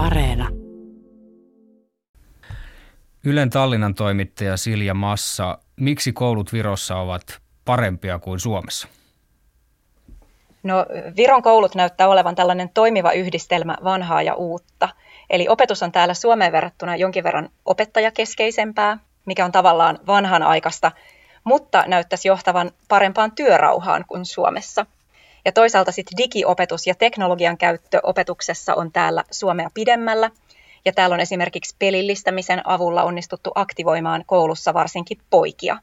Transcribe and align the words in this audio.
Areena. 0.00 0.48
Ylen 3.24 3.50
Tallinnan 3.50 3.94
toimittaja 3.94 4.56
Silja 4.56 4.94
Massa, 4.94 5.58
miksi 5.76 6.12
koulut 6.12 6.52
Virossa 6.52 6.96
ovat 6.96 7.40
parempia 7.64 8.18
kuin 8.18 8.40
Suomessa? 8.40 8.88
No, 10.62 10.86
Viron 11.16 11.42
koulut 11.42 11.74
näyttää 11.74 12.08
olevan 12.08 12.34
tällainen 12.34 12.68
toimiva 12.68 13.12
yhdistelmä 13.12 13.76
vanhaa 13.84 14.22
ja 14.22 14.34
uutta. 14.34 14.88
Eli 15.30 15.48
opetus 15.48 15.82
on 15.82 15.92
täällä 15.92 16.14
Suomeen 16.14 16.52
verrattuna 16.52 16.96
jonkin 16.96 17.24
verran 17.24 17.48
opettajakeskeisempää, 17.64 18.98
mikä 19.26 19.44
on 19.44 19.52
tavallaan 19.52 19.98
vanhanaikaista, 20.06 20.92
mutta 21.44 21.84
näyttäisi 21.86 22.28
johtavan 22.28 22.70
parempaan 22.88 23.32
työrauhaan 23.32 24.04
kuin 24.08 24.24
Suomessa. 24.24 24.86
Ja 25.44 25.52
toisaalta 25.52 25.92
sitten 25.92 26.18
digiopetus 26.18 26.86
ja 26.86 26.94
teknologian 26.94 27.58
käyttö 27.58 28.00
opetuksessa 28.02 28.74
on 28.74 28.92
täällä 28.92 29.24
Suomea 29.30 29.70
pidemmällä. 29.74 30.30
Ja 30.84 30.92
täällä 30.92 31.14
on 31.14 31.20
esimerkiksi 31.20 31.76
pelillistämisen 31.78 32.68
avulla 32.68 33.02
onnistuttu 33.02 33.50
aktivoimaan 33.54 34.24
koulussa 34.26 34.74
varsinkin 34.74 35.18
poikia. 35.30 35.76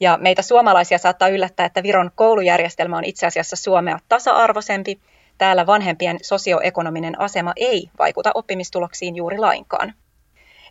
Ja 0.00 0.18
meitä 0.20 0.42
suomalaisia 0.42 0.98
saattaa 0.98 1.28
yllättää, 1.28 1.66
että 1.66 1.82
Viron 1.82 2.10
koulujärjestelmä 2.14 2.96
on 2.96 3.04
itse 3.04 3.26
asiassa 3.26 3.56
Suomea 3.56 3.98
tasa-arvoisempi. 4.08 5.00
Täällä 5.38 5.66
vanhempien 5.66 6.18
sosioekonominen 6.22 7.20
asema 7.20 7.52
ei 7.56 7.90
vaikuta 7.98 8.30
oppimistuloksiin 8.34 9.16
juuri 9.16 9.38
lainkaan. 9.38 9.94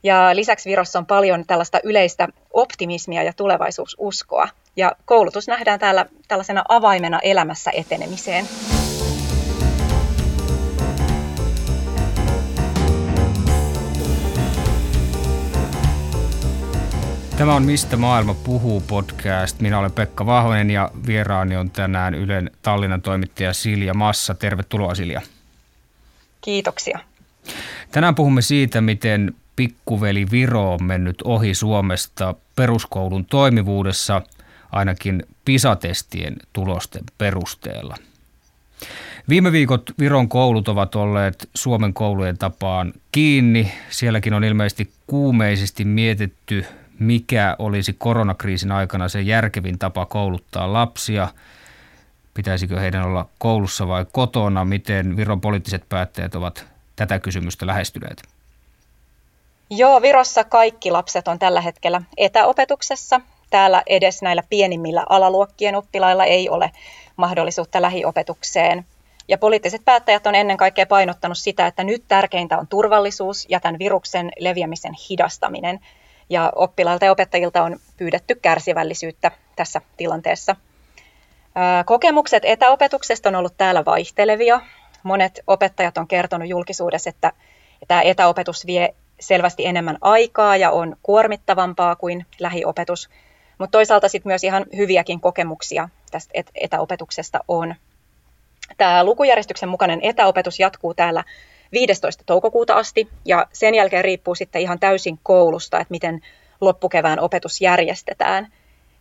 Ja 0.04 0.36
lisäksi 0.36 0.70
Virossa 0.70 1.00
on 1.00 1.06
paljon 1.06 1.46
tällaista 1.46 1.80
yleistä 1.84 2.28
optimismia 2.54 3.24
ja 3.24 3.34
tulevaisuususkoa. 3.34 4.50
Ja 4.76 4.92
koulutus 5.06 5.48
nähdään 5.48 5.80
täällä 5.80 6.06
tällaisena 6.28 6.64
avaimena 6.70 7.20
elämässä 7.20 7.72
etenemiseen. 7.74 8.46
Tämä 17.38 17.56
on 17.56 17.64
Mistä 17.64 17.98
maailma 17.98 18.34
puhuu 18.34 18.82
podcast. 18.88 19.60
Minä 19.60 19.80
olen 19.80 19.92
Pekka 19.92 20.26
Vahvonen 20.26 20.72
ja 20.72 20.92
vieraani 21.08 21.56
on 21.56 21.72
tänään 21.72 22.16
Ylen 22.16 22.52
Tallinnan 22.62 23.02
toimittaja 23.02 23.54
Silja 23.54 23.94
Massa. 23.94 24.36
Tervetuloa 24.36 24.96
Silja. 24.96 25.22
Kiitoksia. 26.42 27.00
Tänään 27.92 28.16
puhumme 28.16 28.42
siitä, 28.42 28.82
miten 28.82 29.36
pikkuveli 29.58 30.26
Viro 30.32 30.74
on 30.74 30.84
mennyt 30.84 31.22
ohi 31.24 31.54
Suomesta 31.54 32.36
peruskoulun 32.56 33.26
toimivuudessa 33.26 34.22
ainakin 34.72 35.24
PISA-testien 35.46 36.36
tulosten 36.54 37.04
perusteella. 37.18 37.96
Viime 39.30 39.52
viikot 39.52 39.92
Viron 40.00 40.30
koulut 40.30 40.68
ovat 40.68 40.96
olleet 40.96 41.50
Suomen 41.56 41.94
koulujen 41.94 42.38
tapaan 42.38 42.94
kiinni. 43.12 43.72
Sielläkin 43.90 44.34
on 44.34 44.44
ilmeisesti 44.44 44.92
kuumeisesti 45.08 45.86
mietitty, 45.86 46.66
mikä 47.00 47.56
olisi 47.60 47.94
koronakriisin 47.94 48.72
aikana 48.72 49.10
se 49.10 49.22
järkevin 49.22 49.80
tapa 49.80 50.06
kouluttaa 50.06 50.74
lapsia. 50.74 51.28
Pitäisikö 52.34 52.80
heidän 52.80 53.04
olla 53.04 53.30
koulussa 53.38 53.88
vai 53.88 54.06
kotona? 54.12 54.66
Miten 54.66 55.18
Viron 55.18 55.42
poliittiset 55.42 55.90
päättäjät 55.90 56.36
ovat 56.36 56.66
tätä 56.96 57.20
kysymystä 57.20 57.68
lähestyneet? 57.68 58.37
Joo, 59.70 60.02
Virossa 60.02 60.44
kaikki 60.44 60.92
lapset 60.92 61.28
on 61.28 61.40
tällä 61.40 61.62
hetkellä 61.62 62.02
etäopetuksessa. 62.18 63.22
Täällä 63.50 63.84
edes 63.88 64.22
näillä 64.22 64.44
pienimmillä 64.50 65.06
alaluokkien 65.10 65.76
oppilailla 65.76 66.26
ei 66.26 66.50
ole 66.50 66.72
mahdollisuutta 67.18 67.82
lähiopetukseen. 67.82 68.86
Ja 69.28 69.38
poliittiset 69.38 69.82
päättäjät 69.86 70.28
on 70.28 70.36
ennen 70.36 70.58
kaikkea 70.58 70.86
painottanut 70.86 71.38
sitä, 71.38 71.68
että 71.68 71.84
nyt 71.84 72.04
tärkeintä 72.08 72.58
on 72.58 72.68
turvallisuus 72.68 73.46
ja 73.50 73.60
tämän 73.60 73.80
viruksen 73.80 74.32
leviämisen 74.40 74.94
hidastaminen. 75.10 75.80
Ja 76.30 76.52
oppilailta 76.56 77.06
ja 77.06 77.12
opettajilta 77.12 77.64
on 77.64 77.80
pyydetty 77.98 78.36
kärsivällisyyttä 78.36 79.32
tässä 79.56 79.82
tilanteessa. 79.98 80.56
Kokemukset 81.86 82.46
etäopetuksesta 82.46 83.30
on 83.30 83.36
ollut 83.36 83.58
täällä 83.58 83.86
vaihtelevia. 83.86 84.62
Monet 85.04 85.40
opettajat 85.48 85.98
on 85.98 86.08
kertonut 86.08 86.50
julkisuudessa, 86.50 87.10
että 87.10 87.32
tämä 87.88 88.02
etäopetus 88.02 88.66
vie 88.66 88.96
selvästi 89.20 89.66
enemmän 89.66 89.98
aikaa 90.02 90.58
ja 90.58 90.72
on 90.72 90.96
kuormittavampaa 91.04 91.96
kuin 91.96 92.26
lähiopetus. 92.40 93.10
Mutta 93.58 93.72
toisaalta 93.72 94.10
sitten 94.10 94.30
myös 94.30 94.44
ihan 94.44 94.66
hyviäkin 94.78 95.20
kokemuksia 95.20 95.90
tästä 96.12 96.34
etäopetuksesta 96.56 97.40
on. 97.48 97.76
Tämä 98.78 99.04
lukujärjestyksen 99.04 99.70
mukainen 99.70 100.00
etäopetus 100.04 100.60
jatkuu 100.60 100.94
täällä 100.94 101.24
15. 101.72 102.24
toukokuuta 102.26 102.74
asti 102.74 103.08
ja 103.26 103.48
sen 103.54 103.76
jälkeen 103.76 104.04
riippuu 104.04 104.36
sitten 104.36 104.62
ihan 104.62 104.80
täysin 104.80 105.20
koulusta, 105.24 105.80
että 105.80 105.92
miten 105.92 106.22
loppukevään 106.62 107.20
opetus 107.20 107.62
järjestetään. 107.62 108.48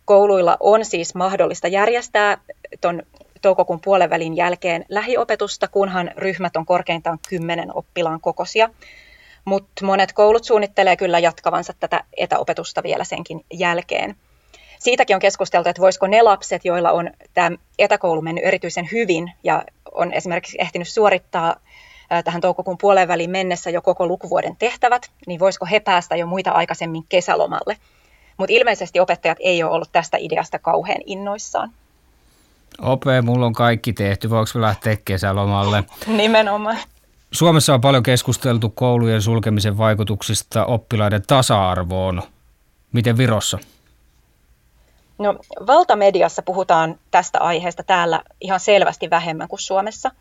Kouluilla 0.05 0.57
on 0.59 0.85
siis 0.85 1.15
mahdollista 1.15 1.67
järjestää 1.67 2.37
tuon 2.81 3.03
toukokuun 3.41 3.79
puolen 3.83 4.09
välin 4.09 4.35
jälkeen 4.35 4.85
lähiopetusta, 4.89 5.67
kunhan 5.67 6.11
ryhmät 6.17 6.55
on 6.55 6.65
korkeintaan 6.65 7.19
10 7.29 7.71
oppilaan 7.73 8.21
kokoisia. 8.21 8.69
Mutta 9.47 9.85
monet 9.85 10.13
koulut 10.13 10.43
suunnittelee 10.43 10.95
kyllä 10.95 11.19
jatkavansa 11.19 11.73
tätä 11.79 12.03
etäopetusta 12.17 12.83
vielä 12.83 13.03
senkin 13.03 13.45
jälkeen. 13.53 14.15
Siitäkin 14.79 15.15
on 15.15 15.19
keskusteltu, 15.19 15.69
että 15.69 15.81
voisiko 15.81 16.07
ne 16.07 16.21
lapset, 16.21 16.65
joilla 16.65 16.91
on 16.91 17.09
tämä 17.33 17.57
etäkoulu 17.79 18.21
mennyt 18.21 18.43
erityisen 18.43 18.89
hyvin 18.91 19.31
ja 19.43 19.63
on 19.91 20.13
esimerkiksi 20.13 20.57
ehtinyt 20.61 20.87
suorittaa 20.87 21.55
tähän 22.23 22.41
toukokuun 22.41 22.77
puoleen 22.77 23.07
väliin 23.07 23.29
mennessä 23.29 23.69
jo 23.69 23.81
koko 23.81 24.07
lukuvuoden 24.07 24.55
tehtävät, 24.55 25.11
niin 25.27 25.39
voisiko 25.39 25.65
he 25.65 25.79
päästä 25.79 26.15
jo 26.15 26.25
muita 26.25 26.51
aikaisemmin 26.51 27.03
kesälomalle. 27.09 27.77
Mutta 28.37 28.53
ilmeisesti 28.53 28.99
opettajat 28.99 29.37
ei 29.41 29.63
ole 29.63 29.71
ollut 29.71 29.91
tästä 29.91 30.17
ideasta 30.19 30.59
kauhean 30.59 31.01
innoissaan. 31.05 31.71
Ope, 32.81 33.21
mulla 33.21 33.45
on 33.45 33.53
kaikki 33.53 33.93
tehty, 33.93 34.29
voiko 34.29 34.51
lähteä 34.55 34.97
kesälomalle? 35.05 35.83
Nimenomaan. 36.07 36.77
Suomessa 37.31 37.73
on 37.73 37.81
paljon 37.81 38.03
keskusteltu 38.03 38.69
koulujen 38.69 39.21
sulkemisen 39.21 39.77
vaikutuksista 39.77 40.65
oppilaiden 40.65 41.23
tasa-arvoon. 41.27 42.23
Miten 42.91 43.17
Virossa? 43.17 43.57
No, 45.17 45.35
valtamediassa 45.67 46.41
puhutaan 46.41 46.99
tästä 47.11 47.39
aiheesta 47.39 47.83
täällä 47.83 48.21
ihan 48.41 48.59
selvästi 48.59 49.09
vähemmän 49.09 49.47
kuin 49.47 49.59
Suomessa. 49.59 50.11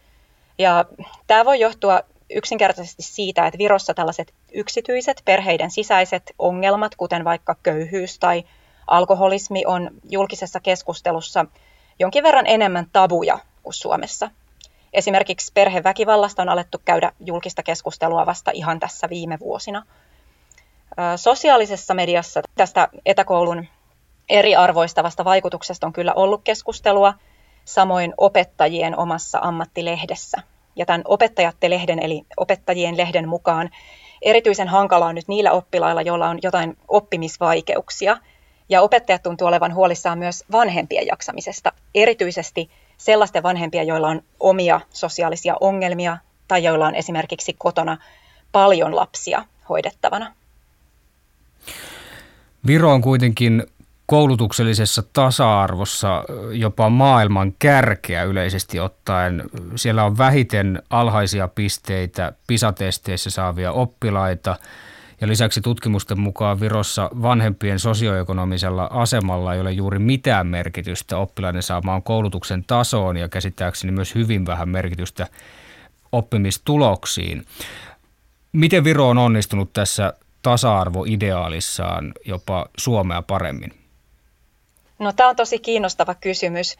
Ja 0.59 0.85
tämä 1.27 1.45
voi 1.45 1.61
johtua 1.61 2.01
yksinkertaisesti 2.31 3.03
siitä, 3.03 3.47
että 3.47 3.59
Virossa 3.59 3.95
tällaiset 3.95 4.35
yksityiset 4.55 5.23
perheiden 5.25 5.71
sisäiset 5.71 6.33
ongelmat, 6.39 6.95
kuten 6.97 7.25
vaikka 7.25 7.57
köyhyys 7.63 8.19
tai 8.19 8.45
alkoholismi, 8.87 9.63
on 9.67 9.91
julkisessa 10.11 10.61
keskustelussa 10.61 11.47
jonkin 11.99 12.23
verran 12.25 12.47
enemmän 12.47 12.87
tabuja 12.93 13.39
kuin 13.63 13.75
Suomessa. 13.75 14.31
Esimerkiksi 14.97 15.53
perheväkivallasta 15.55 16.43
on 16.43 16.49
alettu 16.49 16.79
käydä 16.85 17.13
julkista 17.21 17.63
keskustelua 17.63 18.27
vasta 18.27 18.51
ihan 18.55 18.81
tässä 18.81 19.09
viime 19.11 19.39
vuosina. 19.39 19.83
Sosiaalisessa 21.17 21.95
mediassa 21.95 22.43
tästä 22.55 22.89
etäkoulun 23.07 23.67
eriarvoistavasta 24.29 25.25
vaikutuksesta 25.25 25.87
on 25.87 25.93
kyllä 25.93 26.15
ollut 26.15 26.41
keskustelua, 26.45 27.15
samoin 27.65 28.15
opettajien 28.17 28.99
omassa 28.99 29.39
ammattilehdessä. 29.43 30.39
Ja 30.77 30.87
tämän 30.87 31.03
opettajatte-lehden 31.05 31.99
eli 31.99 32.23
opettajien 32.37 32.97
lehden 32.97 33.29
mukaan 33.29 33.71
erityisen 34.23 34.69
hankalaa 34.69 35.09
on 35.09 35.15
nyt 35.15 35.29
niillä 35.29 35.53
oppilailla, 35.53 36.03
joilla 36.03 36.29
on 36.29 36.39
jotain 36.43 36.77
oppimisvaikeuksia. 36.89 38.17
Ja 38.69 38.83
opettajat 38.83 39.23
tuntuu 39.23 39.47
olevan 39.47 39.75
huolissaan 39.75 40.19
myös 40.19 40.45
vanhempien 40.53 41.07
jaksamisesta, 41.07 41.73
erityisesti 41.95 42.71
sellaisten 42.99 43.43
vanhempia, 43.43 43.83
joilla 43.83 44.09
on 44.09 44.23
omia 44.41 44.81
sosiaalisia 44.91 45.57
ongelmia 45.61 46.19
tai 46.49 46.65
joilla 46.65 46.87
on 46.87 46.95
esimerkiksi 46.95 47.55
kotona 47.59 47.99
paljon 48.53 48.97
lapsia 48.97 49.45
hoidettavana. 49.69 50.33
Viro 52.67 52.93
on 52.93 53.03
kuitenkin 53.03 53.67
koulutuksellisessa 54.07 55.03
tasa-arvossa 55.13 56.25
jopa 56.53 56.91
maailman 56.91 57.53
kärkeä 57.59 58.23
yleisesti 58.23 58.81
ottaen. 58.81 59.45
Siellä 59.77 60.05
on 60.05 60.19
vähiten 60.19 60.83
alhaisia 60.91 61.49
pisteitä 61.49 62.33
PISA-testeissä 62.47 63.31
saavia 63.31 63.73
oppilaita– 63.73 64.57
ja 65.21 65.29
lisäksi 65.29 65.61
tutkimusten 65.61 66.21
mukaan 66.21 66.61
Virossa 66.61 67.11
vanhempien 67.23 67.79
sosioekonomisella 67.79 68.89
asemalla 68.93 69.55
ei 69.55 69.61
ole 69.61 69.73
juuri 69.73 69.99
mitään 69.99 70.47
merkitystä 70.47 71.19
oppilaiden 71.19 71.63
saamaan 71.63 72.03
koulutuksen 72.03 72.65
tasoon 72.65 73.17
ja 73.17 73.29
käsittääkseni 73.29 73.93
myös 73.93 74.15
hyvin 74.15 74.47
vähän 74.47 74.69
merkitystä 74.69 75.27
oppimistuloksiin. 76.13 77.45
Miten 78.53 78.85
Viro 78.85 79.09
on 79.09 79.19
onnistunut 79.19 79.73
tässä 79.73 80.13
tasa-arvoideaalissaan 80.43 82.13
jopa 82.25 82.67
Suomea 82.79 83.23
paremmin? 83.23 83.75
No 84.99 85.13
tämä 85.13 85.29
on 85.29 85.37
tosi 85.37 85.59
kiinnostava 85.59 86.15
kysymys. 86.15 86.77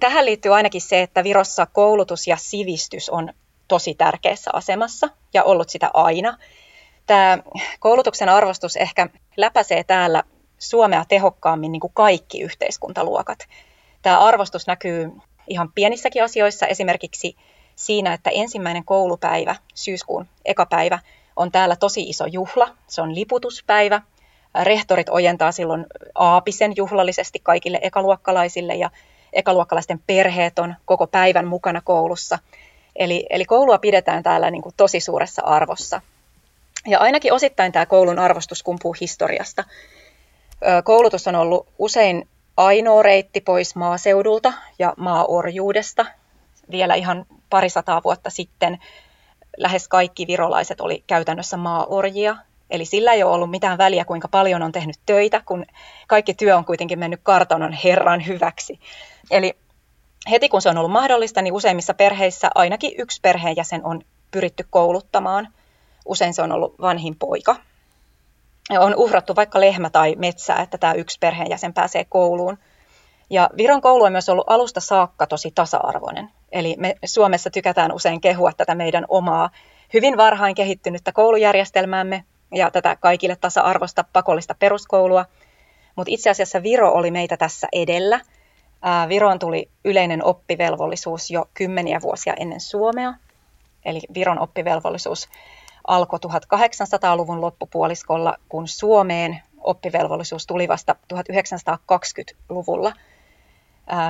Tähän 0.00 0.24
liittyy 0.24 0.54
ainakin 0.54 0.80
se, 0.80 1.02
että 1.02 1.24
Virossa 1.24 1.66
koulutus 1.66 2.26
ja 2.26 2.36
sivistys 2.36 3.10
on 3.10 3.28
tosi 3.68 3.94
tärkeässä 3.94 4.50
asemassa– 4.54 5.08
ja 5.34 5.44
ollut 5.44 5.68
sitä 5.68 5.90
aina. 5.94 6.38
Tämä 7.08 7.38
koulutuksen 7.80 8.28
arvostus 8.28 8.76
ehkä 8.76 9.08
läpäisee 9.36 9.84
täällä 9.84 10.22
Suomea 10.58 11.04
tehokkaammin 11.08 11.72
niin 11.72 11.80
kuin 11.80 11.92
kaikki 11.94 12.40
yhteiskuntaluokat. 12.40 13.38
Tämä 14.02 14.18
arvostus 14.18 14.66
näkyy 14.66 15.12
ihan 15.46 15.72
pienissäkin 15.72 16.24
asioissa, 16.24 16.66
esimerkiksi 16.66 17.36
siinä, 17.76 18.12
että 18.12 18.30
ensimmäinen 18.30 18.84
koulupäivä, 18.84 19.56
syyskuun 19.74 20.26
ekapäivä, 20.44 20.98
on 21.36 21.52
täällä 21.52 21.76
tosi 21.76 22.02
iso 22.02 22.26
juhla. 22.26 22.68
Se 22.86 23.02
on 23.02 23.14
liputuspäivä. 23.14 24.02
Rehtorit 24.62 25.08
ojentaa 25.08 25.52
silloin 25.52 25.86
aapisen 26.14 26.72
juhlallisesti 26.76 27.40
kaikille 27.42 27.78
ekaluokkalaisille 27.82 28.74
ja 28.74 28.90
ekaluokkalaisten 29.32 30.00
perheet 30.06 30.58
on 30.58 30.74
koko 30.84 31.06
päivän 31.06 31.46
mukana 31.46 31.80
koulussa. 31.84 32.38
Eli, 32.96 33.26
eli 33.30 33.44
koulua 33.44 33.78
pidetään 33.78 34.22
täällä 34.22 34.50
niin 34.50 34.62
kuin 34.62 34.74
tosi 34.76 35.00
suuressa 35.00 35.42
arvossa. 35.44 36.00
Ja 36.86 36.98
ainakin 36.98 37.32
osittain 37.32 37.72
tämä 37.72 37.86
koulun 37.86 38.18
arvostus 38.18 38.62
kumpuu 38.62 38.96
historiasta. 39.00 39.64
Koulutus 40.84 41.28
on 41.28 41.34
ollut 41.34 41.68
usein 41.78 42.28
ainoa 42.56 43.02
reitti 43.02 43.40
pois 43.40 43.76
maaseudulta 43.76 44.52
ja 44.78 44.94
maaorjuudesta. 44.96 46.06
Vielä 46.70 46.94
ihan 46.94 47.26
parisataa 47.50 48.00
vuotta 48.04 48.30
sitten 48.30 48.78
lähes 49.56 49.88
kaikki 49.88 50.26
virolaiset 50.26 50.80
oli 50.80 51.04
käytännössä 51.06 51.56
maaorjia. 51.56 52.36
Eli 52.70 52.84
sillä 52.84 53.12
ei 53.12 53.22
ole 53.22 53.34
ollut 53.34 53.50
mitään 53.50 53.78
väliä, 53.78 54.04
kuinka 54.04 54.28
paljon 54.28 54.62
on 54.62 54.72
tehnyt 54.72 54.96
töitä, 55.06 55.42
kun 55.46 55.66
kaikki 56.06 56.34
työ 56.34 56.56
on 56.56 56.64
kuitenkin 56.64 56.98
mennyt 56.98 57.20
kartanon 57.22 57.72
Herran 57.72 58.26
hyväksi. 58.26 58.80
Eli 59.30 59.56
heti 60.30 60.48
kun 60.48 60.62
se 60.62 60.68
on 60.68 60.78
ollut 60.78 60.92
mahdollista, 60.92 61.42
niin 61.42 61.54
useimmissa 61.54 61.94
perheissä 61.94 62.50
ainakin 62.54 62.92
yksi 62.98 63.20
perheenjäsen 63.20 63.84
on 63.84 64.00
pyritty 64.30 64.66
kouluttamaan. 64.70 65.48
Usein 66.08 66.34
se 66.34 66.42
on 66.42 66.52
ollut 66.52 66.74
vanhin 66.80 67.16
poika. 67.18 67.56
On 68.78 68.94
uhrattu 68.96 69.36
vaikka 69.36 69.60
lehmä 69.60 69.90
tai 69.90 70.14
metsää, 70.18 70.62
että 70.62 70.78
tämä 70.78 70.92
yksi 70.92 71.18
perheenjäsen 71.20 71.74
pääsee 71.74 72.04
kouluun. 72.04 72.58
Ja 73.30 73.50
Viron 73.56 73.80
koulu 73.80 74.04
on 74.04 74.12
myös 74.12 74.28
ollut 74.28 74.50
alusta 74.50 74.80
saakka 74.80 75.26
tosi 75.26 75.50
tasa-arvoinen. 75.54 76.30
Eli 76.52 76.74
me 76.78 76.94
Suomessa 77.04 77.50
tykätään 77.50 77.92
usein 77.92 78.20
kehua 78.20 78.52
tätä 78.52 78.74
meidän 78.74 79.04
omaa 79.08 79.50
hyvin 79.94 80.16
varhain 80.16 80.54
kehittynyttä 80.54 81.12
koulujärjestelmäämme 81.12 82.24
ja 82.54 82.70
tätä 82.70 82.96
kaikille 82.96 83.36
tasa-arvosta 83.36 84.04
pakollista 84.12 84.54
peruskoulua. 84.58 85.24
Mutta 85.96 86.10
itse 86.14 86.30
asiassa 86.30 86.62
Viro 86.62 86.92
oli 86.92 87.10
meitä 87.10 87.36
tässä 87.36 87.68
edellä. 87.72 88.20
Viroon 89.08 89.38
tuli 89.38 89.70
yleinen 89.84 90.24
oppivelvollisuus 90.24 91.30
jo 91.30 91.48
kymmeniä 91.54 92.00
vuosia 92.02 92.34
ennen 92.34 92.60
Suomea. 92.60 93.14
Eli 93.84 94.00
Viron 94.14 94.38
oppivelvollisuus 94.38 95.28
alkoi 95.88 96.18
1800-luvun 96.26 97.40
loppupuoliskolla, 97.40 98.36
kun 98.48 98.68
Suomeen 98.68 99.42
oppivelvollisuus 99.60 100.46
tuli 100.46 100.68
vasta 100.68 100.96
1920-luvulla. 101.14 102.92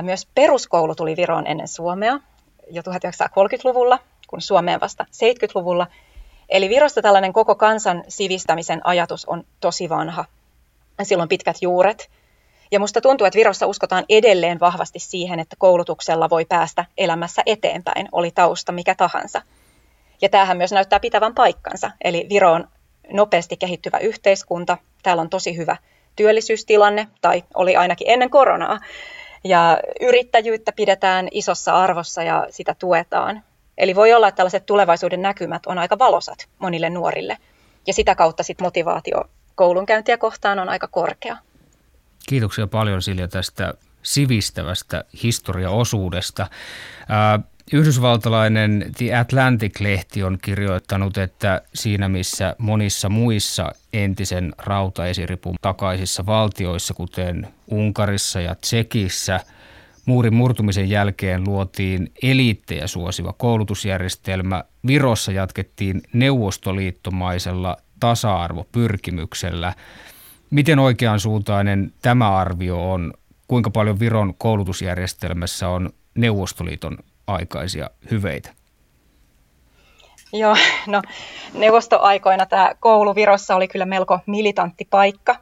Myös 0.01 0.27
peruskoulu 0.35 0.95
tuli 0.95 1.15
Viroon 1.17 1.47
ennen 1.47 1.67
Suomea 1.67 2.19
jo 2.71 2.81
1930-luvulla, 2.81 3.99
kun 4.27 4.41
Suomeen 4.41 4.79
vasta 4.79 5.05
70-luvulla. 5.11 5.87
Eli 6.49 6.69
Virosta 6.69 7.01
tällainen 7.01 7.33
koko 7.33 7.55
kansan 7.55 8.03
sivistämisen 8.07 8.81
ajatus 8.83 9.25
on 9.25 9.43
tosi 9.59 9.89
vanha. 9.89 10.25
Sillä 11.03 11.23
on 11.23 11.29
pitkät 11.29 11.57
juuret. 11.61 12.09
Ja 12.71 12.79
musta 12.79 13.01
tuntuu, 13.01 13.27
että 13.27 13.37
Virossa 13.37 13.67
uskotaan 13.67 14.05
edelleen 14.09 14.59
vahvasti 14.59 14.99
siihen, 14.99 15.39
että 15.39 15.55
koulutuksella 15.59 16.29
voi 16.29 16.45
päästä 16.45 16.85
elämässä 16.97 17.41
eteenpäin, 17.45 18.09
oli 18.11 18.31
tausta 18.31 18.71
mikä 18.71 18.95
tahansa. 18.95 19.41
Ja 20.21 20.29
tämähän 20.29 20.57
myös 20.57 20.71
näyttää 20.71 20.99
pitävän 20.99 21.35
paikkansa. 21.35 21.91
Eli 22.03 22.25
Viro 22.29 22.51
on 22.51 22.67
nopeasti 23.13 23.57
kehittyvä 23.57 23.97
yhteiskunta. 23.97 24.77
Täällä 25.03 25.21
on 25.21 25.29
tosi 25.29 25.57
hyvä 25.57 25.77
työllisyystilanne, 26.15 27.07
tai 27.21 27.43
oli 27.53 27.75
ainakin 27.75 28.09
ennen 28.09 28.29
koronaa. 28.29 28.79
Ja 29.43 29.77
yrittäjyyttä 30.01 30.71
pidetään 30.71 31.27
isossa 31.31 31.77
arvossa 31.77 32.23
ja 32.23 32.47
sitä 32.49 32.75
tuetaan. 32.79 33.43
Eli 33.77 33.95
voi 33.95 34.13
olla, 34.13 34.27
että 34.27 34.37
tällaiset 34.37 34.65
tulevaisuuden 34.65 35.21
näkymät 35.21 35.65
on 35.65 35.77
aika 35.77 35.99
valosat 35.99 36.47
monille 36.59 36.89
nuorille. 36.89 37.37
Ja 37.87 37.93
sitä 37.93 38.15
kautta 38.15 38.43
sit 38.43 38.61
motivaatio 38.61 39.23
koulunkäyntiä 39.55 40.17
kohtaan 40.17 40.59
on 40.59 40.69
aika 40.69 40.87
korkea. 40.87 41.37
Kiitoksia 42.27 42.67
paljon 42.67 43.01
Silja 43.01 43.27
tästä 43.27 43.73
sivistävästä 44.03 45.03
historiaosuudesta. 45.23 46.47
Yhdysvaltalainen 47.73 48.91
The 48.97 49.15
Atlantic-lehti 49.15 50.23
on 50.23 50.37
kirjoittanut, 50.41 51.17
että 51.17 51.61
siinä 51.73 52.09
missä 52.09 52.55
monissa 52.57 53.09
muissa 53.09 53.71
entisen 53.93 54.53
rautaesiripun 54.57 55.55
takaisissa 55.61 56.25
valtioissa, 56.25 56.93
kuten 56.93 57.47
Unkarissa 57.67 58.41
ja 58.41 58.55
Tsekissä, 58.55 59.39
muurin 60.05 60.33
murtumisen 60.33 60.89
jälkeen 60.89 61.43
luotiin 61.43 62.11
eliittejä 62.23 62.87
suosiva 62.87 63.33
koulutusjärjestelmä. 63.33 64.63
Virossa 64.87 65.31
jatkettiin 65.31 66.01
neuvostoliittomaisella 66.13 67.77
tasa-arvopyrkimyksellä. 67.99 69.73
Miten 70.49 70.79
oikeansuuntainen 70.79 71.93
tämä 72.01 72.37
arvio 72.37 72.91
on? 72.91 73.13
Kuinka 73.47 73.69
paljon 73.69 73.99
Viron 73.99 74.33
koulutusjärjestelmässä 74.37 75.69
on 75.69 75.89
Neuvostoliiton 76.15 76.97
aikaisia 77.29 77.89
hyveitä? 78.11 78.49
Joo, 80.33 80.55
no 80.87 81.01
neuvostoaikoina 81.53 82.45
tämä 82.45 82.71
koulu 82.79 83.15
Virossa 83.15 83.55
oli 83.55 83.67
kyllä 83.67 83.85
melko 83.85 84.19
militantti 84.25 84.87
paikka, 84.89 85.35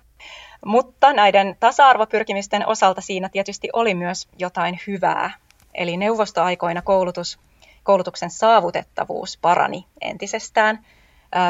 mutta 0.66 1.14
näiden 1.14 1.58
tasa-arvopyrkimysten 1.60 2.68
osalta 2.68 3.02
siinä 3.02 3.30
tietysti 3.30 3.70
oli 3.74 3.94
myös 3.94 4.28
jotain 4.40 4.80
hyvää. 4.88 5.32
Eli 5.74 5.98
neuvostoaikoina 5.98 6.82
koulutus, 6.82 7.40
koulutuksen 7.84 8.30
saavutettavuus 8.30 9.38
parani 9.42 9.86
entisestään. 10.02 10.86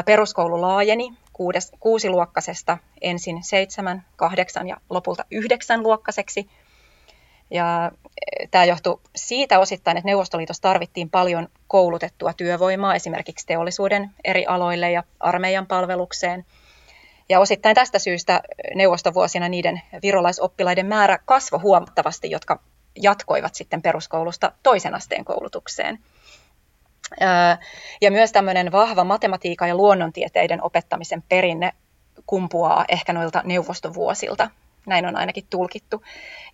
Peruskoulu 0.04 0.60
laajeni 0.60 1.12
kuudes, 1.32 1.72
kuusiluokkasesta 1.80 2.78
ensin 3.00 3.42
seitsemän, 3.42 4.04
kahdeksan 4.16 4.68
ja 4.68 4.76
lopulta 4.90 5.24
yhdeksän 5.30 5.82
luokkaseksi– 5.82 6.48
ja 7.50 7.92
eh, 8.40 8.48
tämä 8.50 8.64
johtui 8.64 9.00
siitä 9.16 9.58
osittain, 9.58 9.96
että 9.96 10.08
Neuvostoliitossa 10.08 10.62
tarvittiin 10.62 11.10
paljon 11.10 11.48
koulutettua 11.66 12.32
työvoimaa 12.32 12.94
esimerkiksi 12.94 13.46
teollisuuden 13.46 14.10
eri 14.24 14.46
aloille 14.46 14.90
ja 14.90 15.02
armeijan 15.20 15.66
palvelukseen. 15.66 16.44
Ja 17.28 17.40
osittain 17.40 17.74
tästä 17.74 17.98
syystä 17.98 18.42
neuvostovuosina 18.74 19.48
niiden 19.48 19.80
virolaisoppilaiden 20.02 20.86
määrä 20.86 21.18
kasvoi 21.24 21.60
huomattavasti, 21.60 22.30
jotka 22.30 22.60
jatkoivat 23.02 23.54
sitten 23.54 23.82
peruskoulusta 23.82 24.52
toisen 24.62 24.94
asteen 24.94 25.24
koulutukseen. 25.24 25.98
Ja 28.00 28.10
myös 28.10 28.32
tämmöinen 28.32 28.72
vahva 28.72 29.04
matematiikan 29.04 29.68
ja 29.68 29.74
luonnontieteiden 29.74 30.62
opettamisen 30.62 31.22
perinne 31.28 31.72
kumpuaa 32.26 32.84
ehkä 32.88 33.12
noilta 33.12 33.42
neuvostovuosilta, 33.44 34.50
näin 34.88 35.06
on 35.06 35.16
ainakin 35.16 35.46
tulkittu. 35.50 36.02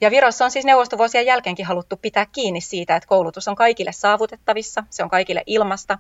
Ja 0.01 0.11
Virossa 0.11 0.45
on 0.45 0.51
siis 0.51 0.65
neuvostovuosien 0.65 1.27
jälkeenkin 1.27 1.67
haluttu 1.67 1.97
pitää 1.97 2.27
kiinni 2.33 2.61
siitä, 2.61 2.97
että 2.97 3.07
koulutus 3.07 3.49
on 3.49 3.55
kaikille 3.55 3.93
saavutettavissa, 3.93 4.85
se 4.91 5.03
on 5.03 5.11
kaikille 5.11 5.43
ilmasta 5.47 5.99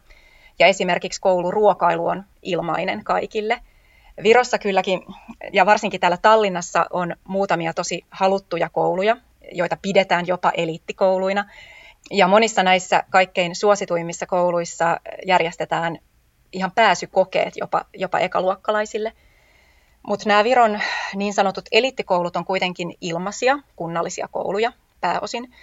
ja 0.58 0.66
esimerkiksi 0.66 1.20
kouluruokailu 1.20 2.06
on 2.06 2.24
ilmainen 2.42 3.04
kaikille. 3.04 3.60
Virossa 4.22 4.58
kylläkin, 4.58 5.00
ja 5.52 5.66
varsinkin 5.66 6.00
täällä 6.00 6.16
Tallinnassa 6.22 6.86
on 6.90 7.16
muutamia 7.24 7.74
tosi 7.74 8.04
haluttuja 8.10 8.68
kouluja, 8.68 9.16
joita 9.52 9.76
pidetään 9.82 10.26
jopa 10.26 10.52
eliittikouluina. 10.56 11.44
Ja 12.10 12.28
monissa 12.28 12.62
näissä 12.62 13.04
kaikkein 13.10 13.56
suosituimmissa 13.56 14.26
kouluissa 14.26 15.00
järjestetään 15.26 15.98
ihan 16.52 16.72
pääsykokeet 16.74 17.56
jopa, 17.56 17.84
jopa 17.94 18.18
ekaluokkalaisille– 18.18 19.12
mutta 20.06 20.28
nämä 20.28 20.44
Viron 20.44 20.80
niin 21.14 21.34
sanotut 21.34 21.64
eliittikoulut 21.72 22.36
on 22.36 22.44
kuitenkin 22.44 22.94
ilmaisia, 23.00 23.58
kunnallisia 23.76 24.28
kouluja 24.28 24.72
pääosin. 25.00 25.54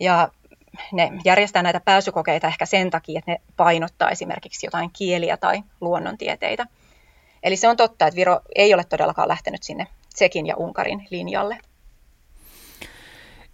Ja 0.00 0.28
ne 0.92 1.12
järjestää 1.24 1.62
näitä 1.62 1.80
pääsykokeita 1.80 2.46
ehkä 2.46 2.66
sen 2.66 2.90
takia, 2.90 3.18
että 3.18 3.30
ne 3.30 3.40
painottaa 3.56 4.10
esimerkiksi 4.10 4.66
jotain 4.66 4.90
kieliä 4.92 5.36
tai 5.36 5.62
luonnontieteitä. 5.80 6.66
Eli 7.42 7.56
se 7.56 7.68
on 7.68 7.76
totta, 7.76 8.06
että 8.06 8.16
Viro 8.16 8.40
ei 8.54 8.74
ole 8.74 8.84
todellakaan 8.84 9.28
lähtenyt 9.28 9.62
sinne 9.62 9.86
Tsekin 10.14 10.46
ja 10.46 10.56
Unkarin 10.56 11.06
linjalle. 11.10 11.58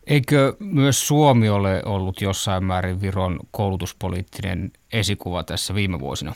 Eikö 0.07 0.57
myös 0.59 1.09
Suomi 1.09 1.49
ole 1.49 1.83
ollut 1.85 2.21
jossain 2.21 2.65
määrin 2.65 3.01
Viron 3.01 3.41
koulutuspoliittinen 3.51 4.71
esikuva 4.93 5.45
tässä 5.45 5.75
viime 5.75 6.01
vuosina? 6.01 6.35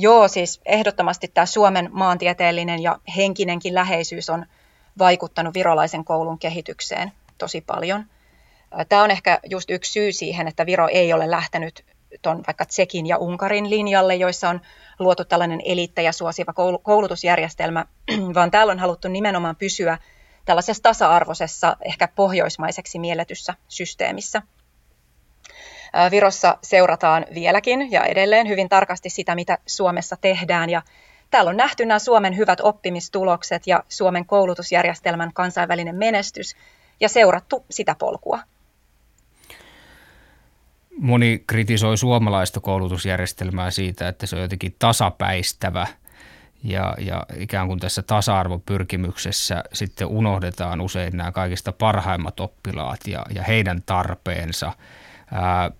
Joo, 0.00 0.28
siis 0.28 0.60
ehdottomasti 0.64 1.28
tämä 1.28 1.46
Suomen 1.46 1.88
maantieteellinen 1.92 2.82
ja 2.82 2.98
henkinenkin 3.16 3.74
läheisyys 3.74 4.30
on 4.30 4.46
vaikuttanut 4.98 5.54
virolaisen 5.54 6.04
koulun 6.04 6.38
kehitykseen 6.38 7.12
tosi 7.38 7.60
paljon. 7.60 8.04
Tämä 8.88 9.02
on 9.02 9.10
ehkä 9.10 9.40
just 9.50 9.70
yksi 9.70 9.92
syy 9.92 10.12
siihen, 10.12 10.48
että 10.48 10.66
Viro 10.66 10.88
ei 10.88 11.12
ole 11.12 11.30
lähtenyt 11.30 11.84
tuon 12.22 12.42
vaikka 12.46 12.64
Tsekin 12.64 13.06
ja 13.06 13.18
Unkarin 13.18 13.70
linjalle, 13.70 14.14
joissa 14.14 14.48
on 14.48 14.60
luotu 14.98 15.24
tällainen 15.24 15.60
eliittejä 15.64 16.12
suosiva 16.12 16.52
koulutusjärjestelmä, 16.82 17.84
vaan 18.34 18.50
täällä 18.50 18.70
on 18.70 18.78
haluttu 18.78 19.08
nimenomaan 19.08 19.56
pysyä 19.56 19.98
tällaisessa 20.44 20.82
tasa-arvoisessa, 20.82 21.76
ehkä 21.84 22.08
pohjoismaiseksi 22.08 22.98
mielletyssä 22.98 23.54
systeemissä. 23.68 24.42
Virossa 26.10 26.58
seurataan 26.62 27.26
vieläkin 27.34 27.92
ja 27.92 28.04
edelleen 28.04 28.48
hyvin 28.48 28.68
tarkasti 28.68 29.10
sitä, 29.10 29.34
mitä 29.34 29.58
Suomessa 29.66 30.16
tehdään. 30.20 30.70
Ja 30.70 30.82
täällä 31.30 31.48
on 31.48 31.56
nähty 31.56 31.86
nämä 31.86 31.98
Suomen 31.98 32.36
hyvät 32.36 32.60
oppimistulokset 32.60 33.66
ja 33.66 33.82
Suomen 33.88 34.26
koulutusjärjestelmän 34.26 35.32
kansainvälinen 35.32 35.96
menestys 35.96 36.56
ja 37.00 37.08
seurattu 37.08 37.64
sitä 37.70 37.94
polkua. 37.98 38.40
Moni 40.98 41.44
kritisoi 41.46 41.98
suomalaista 41.98 42.60
koulutusjärjestelmää 42.60 43.70
siitä, 43.70 44.08
että 44.08 44.26
se 44.26 44.36
on 44.36 44.42
jotenkin 44.42 44.76
tasapäistävä 44.78 45.86
ja, 46.64 46.94
ja 46.98 47.26
ikään 47.36 47.66
kuin 47.66 47.80
tässä 47.80 48.02
tasa-arvopyrkimyksessä 48.02 49.64
sitten 49.72 50.06
unohdetaan 50.06 50.80
usein 50.80 51.16
nämä 51.16 51.32
kaikista 51.32 51.72
parhaimmat 51.72 52.40
oppilaat 52.40 53.00
ja, 53.06 53.26
ja 53.34 53.42
heidän 53.42 53.82
tarpeensa. 53.86 54.72
Ää, 55.32 55.70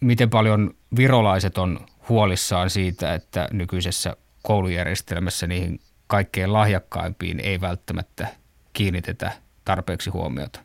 miten 0.00 0.30
paljon 0.30 0.74
virolaiset 0.96 1.58
on 1.58 1.86
huolissaan 2.08 2.70
siitä, 2.70 3.14
että 3.14 3.48
nykyisessä 3.52 4.16
koulujärjestelmässä 4.42 5.46
niihin 5.46 5.80
kaikkein 6.06 6.52
lahjakkaimpiin 6.52 7.40
ei 7.40 7.60
välttämättä 7.60 8.26
kiinnitetä 8.72 9.32
tarpeeksi 9.64 10.10
huomiota? 10.10 10.60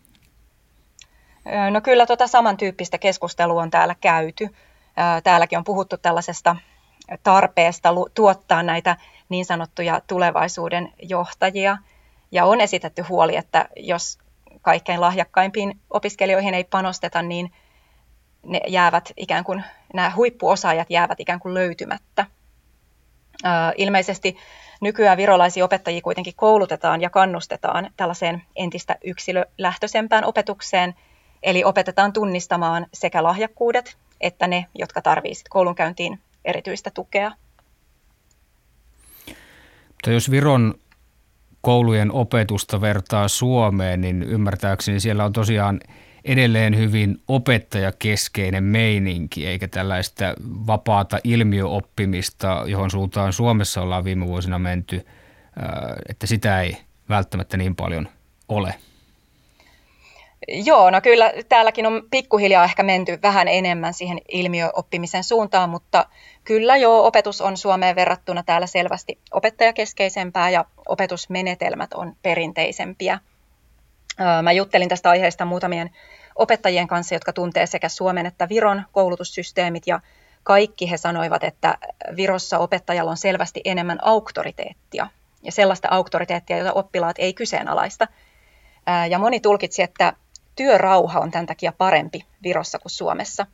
No 1.72 1.82
kyllä 1.82 2.06
tuota 2.06 2.28
samantyyppistä 2.28 2.98
keskustelua 2.98 3.62
on 3.62 3.72
täällä 3.72 3.96
käyty. 4.02 4.50
Täälläkin 5.24 5.58
on 5.58 5.64
puhuttu 5.64 5.98
tällaisesta 5.98 6.56
tarpeesta 7.24 7.90
tuottaa 8.14 8.64
näitä 8.64 8.98
niin 9.30 9.46
sanottuja 9.46 10.02
tulevaisuuden 10.08 10.94
johtajia. 11.02 11.78
Ja 12.32 12.46
on 12.46 12.62
esitetty 12.62 13.02
huoli, 13.02 13.36
että 13.36 13.70
jos 13.76 14.20
kaikkein 14.62 15.02
lahjakkaimpiin 15.02 15.80
opiskelijoihin 15.90 16.54
ei 16.54 16.64
panosteta, 16.64 17.22
niin 17.22 17.52
ne 18.46 18.62
jäävät 18.68 19.12
ikään 19.18 19.44
kuin, 19.44 19.64
nämä 19.94 20.12
huippuosaajat 20.16 20.90
jäävät 20.90 21.20
ikään 21.20 21.40
kuin 21.40 21.54
löytymättä. 21.54 22.26
Ilmeisesti 23.78 24.38
nykyään 24.82 25.18
virolaisia 25.18 25.66
opettajia 25.66 26.02
kuitenkin 26.02 26.34
koulutetaan 26.36 27.02
ja 27.02 27.10
kannustetaan 27.10 27.90
tällaiseen 27.98 28.42
entistä 28.56 28.96
yksilölähtöisempään 29.04 30.26
opetukseen, 30.26 30.94
eli 31.44 31.64
opetetaan 31.64 32.14
tunnistamaan 32.14 32.88
sekä 32.94 33.24
lahjakkuudet 33.24 33.98
että 34.22 34.48
ne, 34.48 34.66
jotka 34.76 35.02
tarvitsevat 35.02 35.50
koulunkäyntiin 35.50 36.20
erityistä 36.46 36.92
tukea. 36.92 37.32
Mutta 39.88 40.12
jos 40.12 40.32
Viron 40.32 40.74
koulujen 41.62 42.12
opetusta 42.12 42.82
vertaa 42.82 43.28
Suomeen, 43.28 44.02
niin 44.02 44.24
ymmärtääkseni 44.24 45.00
siellä 45.00 45.26
on 45.26 45.34
tosiaan 45.34 45.80
edelleen 46.26 46.78
hyvin 46.78 47.22
opettajakeskeinen 47.28 48.64
meininki, 48.64 49.48
eikä 49.48 49.68
tällaista 49.68 50.26
vapaata 50.68 51.20
ilmiöoppimista, 51.24 52.64
johon 52.68 52.92
suuntaan 52.92 53.34
Suomessa 53.34 53.82
ollaan 53.82 54.04
viime 54.04 54.28
vuosina 54.28 54.60
menty, 54.60 55.06
että 56.10 56.28
sitä 56.28 56.62
ei 56.62 56.78
välttämättä 57.10 57.58
niin 57.58 57.76
paljon 57.76 58.08
ole. 58.50 58.76
Joo, 60.48 60.90
no 60.90 61.02
kyllä 61.02 61.34
täälläkin 61.50 61.86
on 61.86 62.02
pikkuhiljaa 62.12 62.64
ehkä 62.64 62.84
menty 62.84 63.20
vähän 63.24 63.48
enemmän 63.48 63.94
siihen 63.94 64.22
ilmiöoppimisen 64.30 65.24
suuntaan, 65.24 65.70
mutta 65.70 66.06
kyllä 66.44 66.78
joo, 66.78 67.08
opetus 67.08 67.42
on 67.42 67.58
Suomeen 67.58 67.96
verrattuna 67.96 68.44
täällä 68.44 68.68
selvästi 68.68 69.20
opettajakeskeisempää 69.32 70.50
ja 70.50 70.66
opetusmenetelmät 70.88 71.94
on 71.94 72.16
perinteisempiä. 72.22 73.20
Mä 74.42 74.52
juttelin 74.52 74.90
tästä 74.90 75.10
aiheesta 75.10 75.46
muutamien 75.46 75.90
opettajien 76.36 76.88
kanssa, 76.88 77.16
jotka 77.16 77.34
tuntee 77.34 77.66
sekä 77.66 77.90
Suomen 77.90 78.26
että 78.26 78.50
Viron 78.50 78.84
koulutussysteemit 78.92 79.88
ja 79.88 80.00
kaikki 80.44 80.92
he 80.92 80.98
sanoivat, 80.98 81.44
että 81.44 81.78
Virossa 82.16 82.60
opettajalla 82.60 83.12
on 83.12 83.18
selvästi 83.18 83.62
enemmän 83.66 84.00
auktoriteettia 84.02 85.08
ja 85.44 85.52
sellaista 85.52 85.88
auktoriteettia, 85.92 86.58
jota 86.58 86.74
oppilaat 86.74 87.16
ei 87.20 87.34
kyseenalaista. 87.34 88.08
Ja 89.10 89.20
moni 89.20 89.40
tulkitsi, 89.40 89.84
että 89.84 90.14
työrauha 90.56 91.20
on 91.20 91.32
tämän 91.32 91.46
takia 91.46 91.74
parempi 91.78 92.26
Virossa 92.44 92.80
kuin 92.80 92.92
Suomessa. 92.92 93.46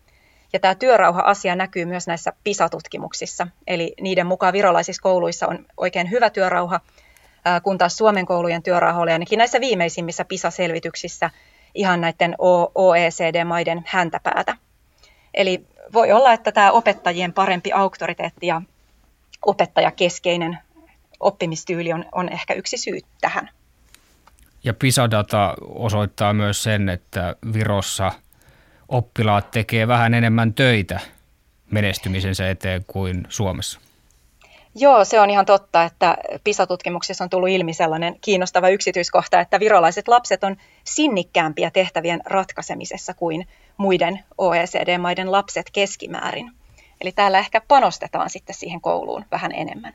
Ja 0.53 0.59
tämä 0.59 0.75
työrauha-asia 0.75 1.55
näkyy 1.55 1.85
myös 1.85 2.07
näissä 2.07 2.33
PISA-tutkimuksissa. 2.43 3.47
Eli 3.67 3.93
niiden 4.01 4.27
mukaan 4.27 4.53
virolaisissa 4.53 5.01
kouluissa 5.01 5.47
on 5.47 5.65
oikein 5.77 6.11
hyvä 6.11 6.29
työrauha, 6.29 6.79
kun 7.63 7.77
taas 7.77 7.97
Suomen 7.97 8.25
koulujen 8.25 8.63
työrauha 8.63 9.01
oli 9.01 9.11
ainakin 9.11 9.37
näissä 9.37 9.61
viimeisimmissä 9.61 10.25
PISA-selvityksissä 10.25 11.29
ihan 11.75 12.01
näiden 12.01 12.35
OECD-maiden 12.75 13.83
häntäpäätä. 13.85 14.57
Eli 15.33 15.65
voi 15.93 16.11
olla, 16.11 16.33
että 16.33 16.51
tämä 16.51 16.71
opettajien 16.71 17.33
parempi 17.33 17.71
auktoriteetti 17.71 18.47
ja 18.47 18.61
opettajakeskeinen 19.45 20.57
oppimistyyli 21.19 21.93
on, 21.93 22.05
on 22.11 22.29
ehkä 22.29 22.53
yksi 22.53 22.77
syy 22.77 22.99
tähän. 23.21 23.49
Ja 24.63 24.73
PISA-data 24.73 25.53
osoittaa 25.61 26.33
myös 26.33 26.63
sen, 26.63 26.89
että 26.89 27.35
Virossa 27.53 28.11
oppilaat 28.89 29.51
tekee 29.51 29.87
vähän 29.87 30.13
enemmän 30.13 30.53
töitä 30.53 30.99
menestymisensä 31.71 32.49
eteen 32.49 32.85
kuin 32.87 33.27
Suomessa. 33.29 33.79
Joo, 34.75 35.05
se 35.05 35.19
on 35.19 35.29
ihan 35.29 35.45
totta, 35.45 35.83
että 35.83 36.17
PISA-tutkimuksissa 36.43 37.23
on 37.23 37.29
tullut 37.29 37.49
ilmi 37.49 37.73
sellainen 37.73 38.15
kiinnostava 38.21 38.69
yksityiskohta, 38.69 39.39
että 39.39 39.59
virolaiset 39.59 40.07
lapset 40.07 40.43
on 40.43 40.55
sinnikkäämpiä 40.83 41.71
tehtävien 41.71 42.21
ratkaisemisessa 42.25 43.13
kuin 43.13 43.47
muiden 43.77 44.19
OECD-maiden 44.37 45.31
lapset 45.31 45.69
keskimäärin. 45.73 46.51
Eli 47.01 47.11
täällä 47.11 47.39
ehkä 47.39 47.61
panostetaan 47.67 48.29
sitten 48.29 48.55
siihen 48.55 48.81
kouluun 48.81 49.25
vähän 49.31 49.51
enemmän. 49.51 49.93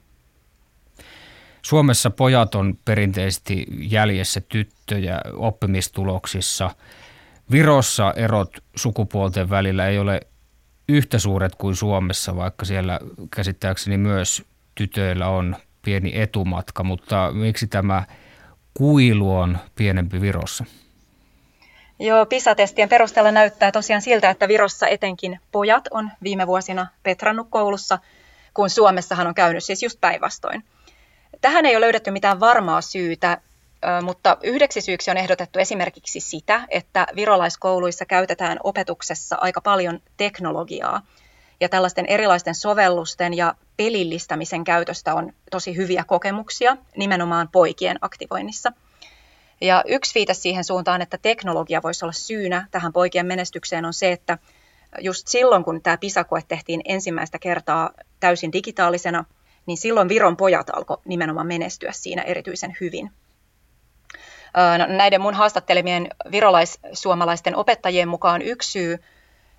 Suomessa 1.63 2.11
pojat 2.11 2.55
on 2.55 2.79
perinteisesti 2.85 3.67
jäljessä 3.79 4.41
tyttöjä 4.41 5.21
oppimistuloksissa. 5.37 6.71
Virossa 7.51 8.13
erot 8.17 8.57
sukupuolten 8.77 9.51
välillä 9.51 9.87
ei 9.87 9.99
ole 9.99 10.21
yhtä 10.89 11.19
suuret 11.19 11.55
kuin 11.55 11.77
Suomessa, 11.77 12.37
vaikka 12.37 12.65
siellä 12.65 13.01
käsittääkseni 13.31 13.97
myös 13.97 14.45
tytöillä 14.77 15.29
on 15.29 15.57
pieni 15.85 16.21
etumatka, 16.21 16.85
mutta 16.85 17.31
miksi 17.33 17.67
tämä 17.67 18.05
kuilu 18.75 19.37
on 19.37 19.59
pienempi 19.75 20.21
Virossa? 20.21 20.65
Joo, 21.99 22.27
PISA-testien 22.27 22.89
perusteella 22.89 23.33
näyttää 23.33 23.73
tosiaan 23.73 24.03
siltä, 24.03 24.31
että 24.31 24.49
Virossa 24.49 24.87
etenkin 24.87 25.41
pojat 25.53 25.89
on 25.91 26.11
viime 26.23 26.47
vuosina 26.47 26.87
petrannut 27.03 27.47
koulussa, 27.51 27.99
kun 28.55 28.71
Suomessahan 28.71 29.27
on 29.27 29.35
käynyt 29.35 29.65
siis 29.65 29.83
just 29.83 30.01
päinvastoin. 30.01 30.65
Tähän 31.41 31.67
ei 31.67 31.77
ole 31.77 31.85
löydetty 31.85 32.11
mitään 32.11 32.41
varmaa 32.41 32.81
syytä, 32.81 33.41
mutta 34.03 34.37
yhdeksi 34.43 34.81
syyksi 34.81 35.11
on 35.11 35.17
ehdotettu 35.17 35.59
esimerkiksi 35.59 36.21
sitä, 36.21 36.67
että 36.69 37.07
virolaiskouluissa 37.17 38.05
käytetään 38.05 38.59
opetuksessa 38.65 39.37
aika 39.41 39.61
paljon 39.61 40.01
teknologiaa. 40.17 41.03
Ja 41.61 41.69
tällaisten 41.69 42.07
erilaisten 42.07 42.55
sovellusten 42.55 43.35
ja 43.35 43.55
pelillistämisen 43.77 44.65
käytöstä 44.65 45.15
on 45.15 45.33
tosi 45.51 45.77
hyviä 45.77 46.05
kokemuksia 46.05 46.77
nimenomaan 46.97 47.49
poikien 47.49 47.99
aktivoinnissa. 48.01 48.73
Ja 49.61 49.85
yksi 49.87 50.15
viite 50.15 50.35
siihen 50.35 50.65
suuntaan, 50.65 51.03
että 51.03 51.19
teknologia 51.19 51.83
voisi 51.83 52.05
olla 52.05 52.13
syynä 52.13 52.67
tähän 52.71 52.93
poikien 52.93 53.27
menestykseen 53.27 53.85
on 53.85 53.95
se, 53.95 54.13
että 54.13 54.39
just 55.01 55.29
silloin 55.29 55.65
kun 55.65 55.83
tämä 55.83 55.97
PISA-koe 55.97 56.43
tehtiin 56.49 56.81
ensimmäistä 56.85 57.39
kertaa 57.39 57.91
täysin 58.21 58.53
digitaalisena, 58.53 59.25
niin 59.67 59.79
silloin 59.79 60.09
Viron 60.09 60.37
pojat 60.37 60.71
alkoi 60.71 60.99
nimenomaan 61.05 61.47
menestyä 61.47 61.93
siinä 61.93 62.23
erityisen 62.23 62.77
hyvin. 62.81 63.11
No, 64.79 64.97
näiden 64.97 65.21
mun 65.21 65.35
haastattelemien 65.35 66.09
virolais-suomalaisten 66.31 67.57
opettajien 67.57 68.09
mukaan 68.09 68.43
yksi 68.43 68.71
syy 68.73 68.99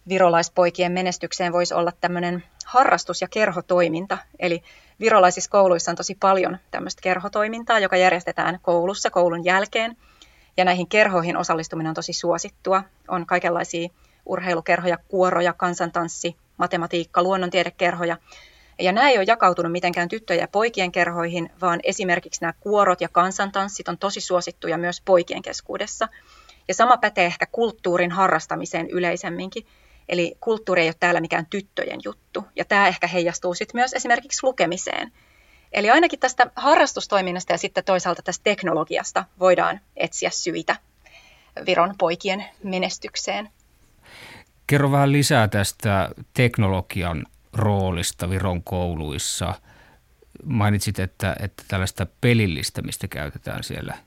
virolaispoikien 0.10 0.92
menestykseen 0.92 1.54
voisi 1.54 1.74
olla 1.74 1.92
tämmöinen 2.02 2.44
harrastus- 2.66 3.22
ja 3.22 3.28
kerhotoiminta. 3.28 4.18
Eli 4.40 4.64
virolaisissa 5.00 5.52
kouluissa 5.52 5.92
on 5.92 5.98
tosi 5.98 6.18
paljon 6.20 6.58
tämmöistä 6.72 7.02
kerhotoimintaa, 7.02 7.80
joka 7.80 7.98
järjestetään 7.98 8.60
koulussa 8.62 9.10
koulun 9.10 9.46
jälkeen. 9.46 9.98
Ja 10.58 10.66
näihin 10.66 10.88
kerhoihin 10.88 11.38
osallistuminen 11.38 11.90
on 11.90 11.96
tosi 11.96 12.14
suosittua. 12.14 12.84
On 13.08 13.26
kaikenlaisia 13.26 13.90
urheilukerhoja, 14.26 14.98
kuoroja, 15.08 15.54
kansantanssi, 15.54 16.36
matematiikka, 16.58 17.24
luonnontiedekerhoja. 17.24 18.18
Ja 18.80 18.92
nämä 18.92 19.10
ei 19.10 19.18
ole 19.18 19.26
jakautunut 19.28 19.72
mitenkään 19.72 20.10
tyttöjen 20.10 20.42
ja 20.42 20.48
poikien 20.48 20.92
kerhoihin, 20.92 21.50
vaan 21.62 21.80
esimerkiksi 21.84 22.42
nämä 22.42 22.54
kuorot 22.60 23.02
ja 23.02 23.10
kansantanssit 23.10 23.88
on 23.88 23.98
tosi 23.98 24.22
suosittuja 24.22 24.78
myös 24.78 25.02
poikien 25.02 25.42
keskuudessa. 25.42 26.08
Ja 26.68 26.74
sama 26.74 26.98
pätee 26.98 27.26
ehkä 27.26 27.46
kulttuurin 27.52 28.12
harrastamiseen 28.12 28.90
yleisemminkin. 28.90 29.66
Eli 30.10 30.36
kulttuuri 30.40 30.82
ei 30.82 30.88
ole 30.88 30.96
täällä 31.00 31.20
mikään 31.20 31.46
tyttöjen 31.46 32.00
juttu. 32.04 32.46
Ja 32.56 32.66
tämä 32.66 32.88
ehkä 32.88 33.08
heijastuu 33.08 33.54
sitten 33.54 33.80
myös 33.80 33.94
esimerkiksi 33.94 34.40
lukemiseen. 34.44 35.12
Eli 35.72 35.90
ainakin 35.90 36.20
tästä 36.20 36.52
harrastustoiminnasta 36.56 37.54
ja 37.54 37.58
sitten 37.58 37.84
toisaalta 37.84 38.22
tästä 38.22 38.44
teknologiasta 38.44 39.26
voidaan 39.40 39.80
etsiä 39.96 40.30
syitä 40.30 40.76
Viron 41.66 41.96
poikien 41.98 42.46
menestykseen. 42.64 43.50
Kerro 44.68 44.92
vähän 44.92 45.12
lisää 45.12 45.48
tästä 45.48 46.10
teknologian 46.34 47.26
roolista 47.54 48.30
Viron 48.30 48.64
kouluissa. 48.64 49.54
Mainitsit, 50.44 51.00
että, 51.00 51.36
että 51.40 51.64
tällaista 51.68 52.08
pelillistämistä 52.22 53.08
käytetään 53.08 53.64
siellä 53.64 53.98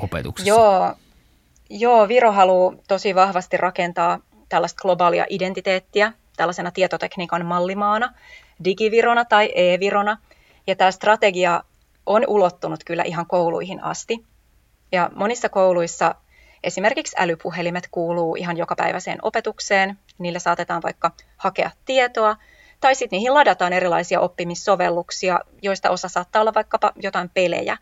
opetuksessa. 0.00 0.48
Joo, 0.48 0.94
joo, 1.70 2.08
Viro 2.08 2.32
haluaa 2.32 2.74
tosi 2.88 3.14
vahvasti 3.14 3.56
rakentaa 3.56 4.20
tällaista 4.48 4.82
globaalia 4.82 5.26
identiteettiä 5.28 6.12
tällaisena 6.36 6.70
tietotekniikan 6.70 7.46
mallimaana, 7.46 8.14
digivirona 8.64 9.24
tai 9.24 9.52
e-virona. 9.54 10.18
Ja 10.66 10.76
tämä 10.76 10.90
strategia 10.90 11.62
on 12.06 12.24
ulottunut 12.26 12.84
kyllä 12.84 13.02
ihan 13.02 13.26
kouluihin 13.26 13.84
asti. 13.84 14.24
Ja 14.92 15.10
monissa 15.14 15.48
kouluissa 15.48 16.14
esimerkiksi 16.64 17.16
älypuhelimet 17.18 17.88
kuuluu 17.90 18.36
ihan 18.36 18.56
jokapäiväiseen 18.56 19.18
opetukseen. 19.22 19.98
Niillä 20.18 20.38
saatetaan 20.38 20.82
vaikka 20.82 21.10
hakea 21.36 21.70
tietoa, 21.84 22.36
tai 22.80 22.94
sitten 22.94 23.16
niihin 23.16 23.34
ladataan 23.34 23.72
erilaisia 23.72 24.20
oppimissovelluksia, 24.20 25.40
joista 25.62 25.90
osa 25.90 26.08
saattaa 26.08 26.40
olla 26.40 26.54
vaikkapa 26.54 26.92
jotain 26.96 27.30
pelejä. 27.34 27.76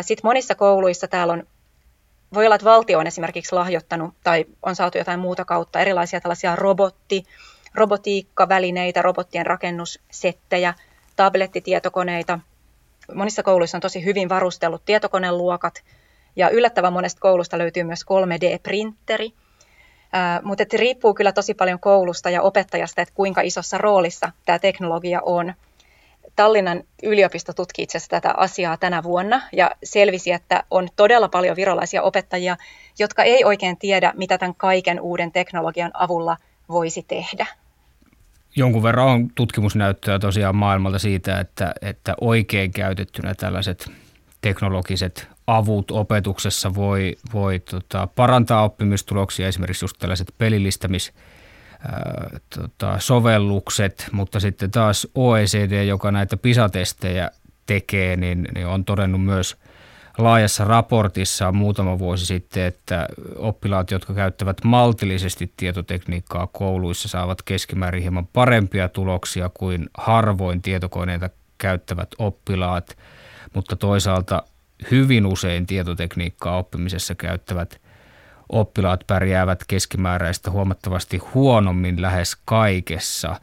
Sitten 0.00 0.28
monissa 0.28 0.54
kouluissa 0.54 1.08
täällä 1.08 1.32
on 1.32 1.46
voi 2.34 2.46
olla, 2.46 2.54
että 2.54 2.64
valtio 2.64 2.98
on 2.98 3.06
esimerkiksi 3.06 3.54
lahjoittanut 3.54 4.14
tai 4.24 4.44
on 4.62 4.76
saatu 4.76 4.98
jotain 4.98 5.20
muuta 5.20 5.44
kautta 5.44 5.80
erilaisia 5.80 6.20
tällaisia 6.20 6.56
robotti, 6.56 7.24
robotiikkavälineitä, 7.74 9.02
robottien 9.02 9.46
rakennussettejä, 9.46 10.74
tablettitietokoneita. 11.16 12.38
Monissa 13.14 13.42
kouluissa 13.42 13.76
on 13.76 13.82
tosi 13.82 14.04
hyvin 14.04 14.28
varustellut 14.28 14.84
tietokoneluokat 14.84 15.82
ja 16.36 16.50
yllättävän 16.50 16.92
monesta 16.92 17.20
koulusta 17.20 17.58
löytyy 17.58 17.84
myös 17.84 18.04
3D-printeri. 18.04 19.32
mutta 20.42 20.64
riippuu 20.72 21.14
kyllä 21.14 21.32
tosi 21.32 21.54
paljon 21.54 21.80
koulusta 21.80 22.30
ja 22.30 22.42
opettajasta, 22.42 23.02
että 23.02 23.14
kuinka 23.14 23.40
isossa 23.40 23.78
roolissa 23.78 24.32
tämä 24.46 24.58
teknologia 24.58 25.20
on– 25.24 25.54
Tallinnan 26.36 26.82
yliopisto 27.02 27.52
tutki 27.52 27.82
itse 27.82 27.98
asiassa 27.98 28.10
tätä 28.10 28.34
asiaa 28.36 28.76
tänä 28.76 29.02
vuonna 29.02 29.42
ja 29.52 29.70
selvisi, 29.84 30.32
että 30.32 30.64
on 30.70 30.88
todella 30.96 31.28
paljon 31.28 31.56
virolaisia 31.56 32.02
opettajia, 32.02 32.56
jotka 32.98 33.22
ei 33.22 33.44
oikein 33.44 33.76
tiedä, 33.76 34.12
mitä 34.16 34.38
tämän 34.38 34.54
kaiken 34.54 35.00
uuden 35.00 35.32
teknologian 35.32 35.90
avulla 35.94 36.36
voisi 36.68 37.02
tehdä. 37.02 37.46
Jonkun 38.56 38.82
verran 38.82 39.06
on 39.06 39.28
tutkimusnäyttöä 39.34 40.18
tosiaan 40.18 40.56
maailmalta 40.56 40.98
siitä, 40.98 41.40
että, 41.40 41.74
että 41.82 42.14
oikein 42.20 42.72
käytettynä 42.72 43.34
tällaiset 43.34 43.90
teknologiset 44.40 45.28
avut 45.46 45.90
opetuksessa 45.90 46.74
voi, 46.74 47.16
voi 47.32 47.58
tota, 47.58 48.06
parantaa 48.06 48.64
oppimistuloksia, 48.64 49.48
esimerkiksi 49.48 49.84
just 49.84 49.96
tällaiset 49.98 50.34
pelillistämis- 50.38 51.12
tota, 52.58 52.98
sovellukset, 52.98 54.06
mutta 54.12 54.40
sitten 54.40 54.70
taas 54.70 55.08
OECD, 55.14 55.84
joka 55.84 56.10
näitä 56.10 56.36
PISA-testejä 56.36 57.30
tekee, 57.66 58.16
niin, 58.16 58.48
niin 58.54 58.66
on 58.66 58.84
todennut 58.84 59.24
myös 59.24 59.56
laajassa 60.18 60.64
raportissa 60.64 61.52
muutama 61.52 61.98
vuosi 61.98 62.26
sitten, 62.26 62.62
että 62.62 63.08
oppilaat, 63.36 63.90
jotka 63.90 64.14
käyttävät 64.14 64.64
maltillisesti 64.64 65.52
tietotekniikkaa 65.56 66.46
kouluissa, 66.46 67.08
saavat 67.08 67.42
keskimäärin 67.42 68.02
hieman 68.02 68.26
parempia 68.26 68.88
tuloksia 68.88 69.50
kuin 69.54 69.90
harvoin 69.98 70.62
tietokoneita 70.62 71.30
käyttävät 71.58 72.08
oppilaat, 72.18 72.96
mutta 73.54 73.76
toisaalta 73.76 74.42
hyvin 74.90 75.26
usein 75.26 75.66
tietotekniikkaa 75.66 76.58
oppimisessa 76.58 77.14
käyttävät 77.14 77.81
oppilaat 78.52 79.00
pärjäävät 79.06 79.64
keskimääräistä 79.68 80.50
huomattavasti 80.50 81.18
huonommin 81.18 82.02
lähes 82.02 82.36
kaikessa. 82.44 83.36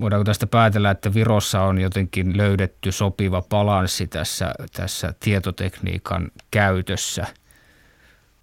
Voidaanko 0.00 0.24
tästä 0.24 0.46
päätellä, 0.46 0.90
että 0.90 1.14
Virossa 1.14 1.62
on 1.62 1.80
jotenkin 1.80 2.36
löydetty 2.36 2.92
sopiva 2.92 3.42
balanssi 3.42 4.06
tässä, 4.06 4.54
tässä 4.76 5.14
tietotekniikan 5.20 6.30
käytössä 6.50 7.26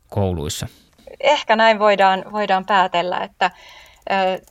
kouluissa? 0.10 0.67
Ehkä 1.19 1.56
näin 1.56 1.80
voidaan, 1.80 2.25
voidaan 2.32 2.65
päätellä, 2.65 3.17
että 3.23 3.52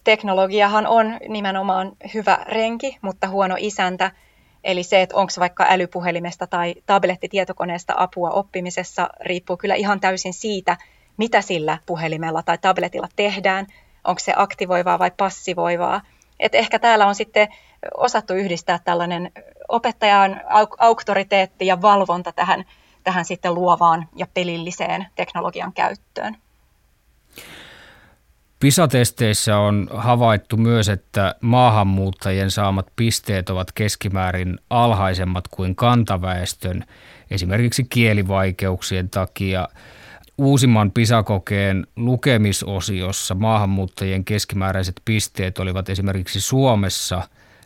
teknologiahan 0.04 0.86
on 0.86 1.18
nimenomaan 1.28 1.92
hyvä 2.14 2.38
renki, 2.48 2.98
mutta 3.02 3.28
huono 3.28 3.54
isäntä– 3.58 4.10
Eli 4.64 4.82
se, 4.82 5.02
että 5.02 5.16
onko 5.16 5.32
vaikka 5.38 5.66
älypuhelimesta 5.68 6.46
tai 6.46 6.74
tablettitietokoneesta 6.86 7.94
apua 7.96 8.30
oppimisessa, 8.30 9.08
riippuu 9.20 9.56
kyllä 9.56 9.74
ihan 9.74 10.00
täysin 10.00 10.34
siitä, 10.34 10.76
mitä 11.16 11.40
sillä 11.40 11.78
puhelimella 11.86 12.42
tai 12.42 12.58
tabletilla 12.58 13.08
tehdään. 13.16 13.66
Onko 14.04 14.18
se 14.18 14.32
aktivoivaa 14.36 14.98
vai 14.98 15.10
passivoivaa. 15.16 16.00
Et 16.40 16.54
ehkä 16.54 16.78
täällä 16.78 17.06
on 17.06 17.14
sitten 17.14 17.48
osattu 17.96 18.34
yhdistää 18.34 18.78
tällainen 18.84 19.32
opettajan 19.68 20.40
auktoriteetti 20.78 21.66
ja 21.66 21.82
valvonta 21.82 22.32
tähän, 22.32 22.64
tähän 23.04 23.24
sitten 23.24 23.54
luovaan 23.54 24.08
ja 24.16 24.26
pelilliseen 24.34 25.06
teknologian 25.16 25.72
käyttöön. 25.72 26.36
PISA-testeissä 28.60 29.58
on 29.58 29.88
havaittu 29.94 30.56
myös, 30.56 30.88
että 30.88 31.34
maahanmuuttajien 31.40 32.50
saamat 32.50 32.86
pisteet 32.96 33.50
ovat 33.50 33.72
keskimäärin 33.72 34.58
alhaisemmat 34.70 35.48
kuin 35.48 35.76
kantaväestön, 35.76 36.84
esimerkiksi 37.30 37.84
kielivaikeuksien 37.84 39.10
takia. 39.10 39.68
Uusimman 40.38 40.90
PISA-kokeen 40.90 41.86
lukemisosiossa 41.96 43.34
maahanmuuttajien 43.34 44.24
keskimääräiset 44.24 45.00
pisteet 45.04 45.58
olivat 45.58 45.88
esimerkiksi 45.88 46.40
Suomessa 46.40 47.22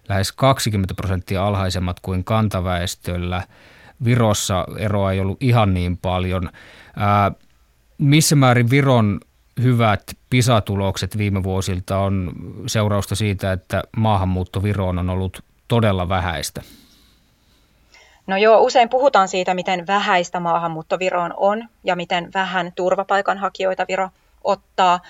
lähes 0.09 0.33
20 0.33 0.95
prosenttia 0.95 1.47
alhaisemmat 1.47 2.01
kuin 2.01 2.25
kantaväestöllä. 2.25 3.43
Virossa 4.05 4.67
eroa 4.79 5.13
ei 5.13 5.21
ollut 5.21 5.43
ihan 5.43 5.75
niin 5.75 5.97
paljon. 5.97 6.51
Ää, 6.97 7.33
missä 7.99 8.37
määrin 8.37 8.71
Viron 8.71 9.21
hyvät 9.63 10.03
PISA-tulokset 10.31 11.19
viime 11.19 11.43
vuosilta 11.43 11.99
on 11.99 12.33
seurausta 12.67 13.15
siitä, 13.15 13.53
että 13.53 13.83
maahanmuutto 13.97 14.63
Viroon 14.63 14.99
on 14.99 15.11
ollut 15.11 15.45
todella 15.69 16.09
vähäistä? 16.09 16.63
No 18.27 18.37
joo, 18.37 18.61
usein 18.61 18.89
puhutaan 18.89 19.29
siitä, 19.29 19.55
miten 19.55 19.87
vähäistä 19.87 20.41
maahanmuutto 20.41 20.99
Viroon 20.99 21.35
on 21.37 21.69
ja 21.85 21.97
miten 21.97 22.31
vähän 22.35 22.73
turvapaikanhakijoita 22.75 23.85
Viro 23.89 24.09
ottaa. 24.45 25.01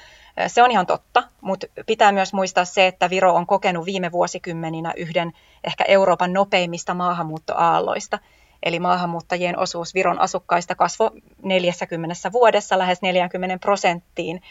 Se 0.47 0.63
on 0.63 0.71
ihan 0.71 0.87
totta, 0.87 1.23
mutta 1.41 1.67
pitää 1.87 2.13
myös 2.13 2.33
muistaa 2.33 2.65
se, 2.65 2.87
että 2.87 3.11
Viro 3.11 3.35
on 3.35 3.47
kokenut 3.47 3.87
viime 3.87 4.13
vuosikymmeninä 4.13 4.93
yhden 4.97 5.33
ehkä 5.65 5.85
Euroopan 5.89 6.33
nopeimmista 6.33 6.95
maahanmuuttoaalloista– 6.95 8.19
Eli 8.63 8.79
maahanmuuttajien 8.79 9.59
osuus 9.59 9.95
Viron 9.95 10.21
asukkaista 10.21 10.75
kasvoi 10.75 11.11
40 11.43 12.33
vuodessa 12.33 12.79
lähes 12.79 13.03
40 13.03 13.59
prosenttiin, 13.59 14.43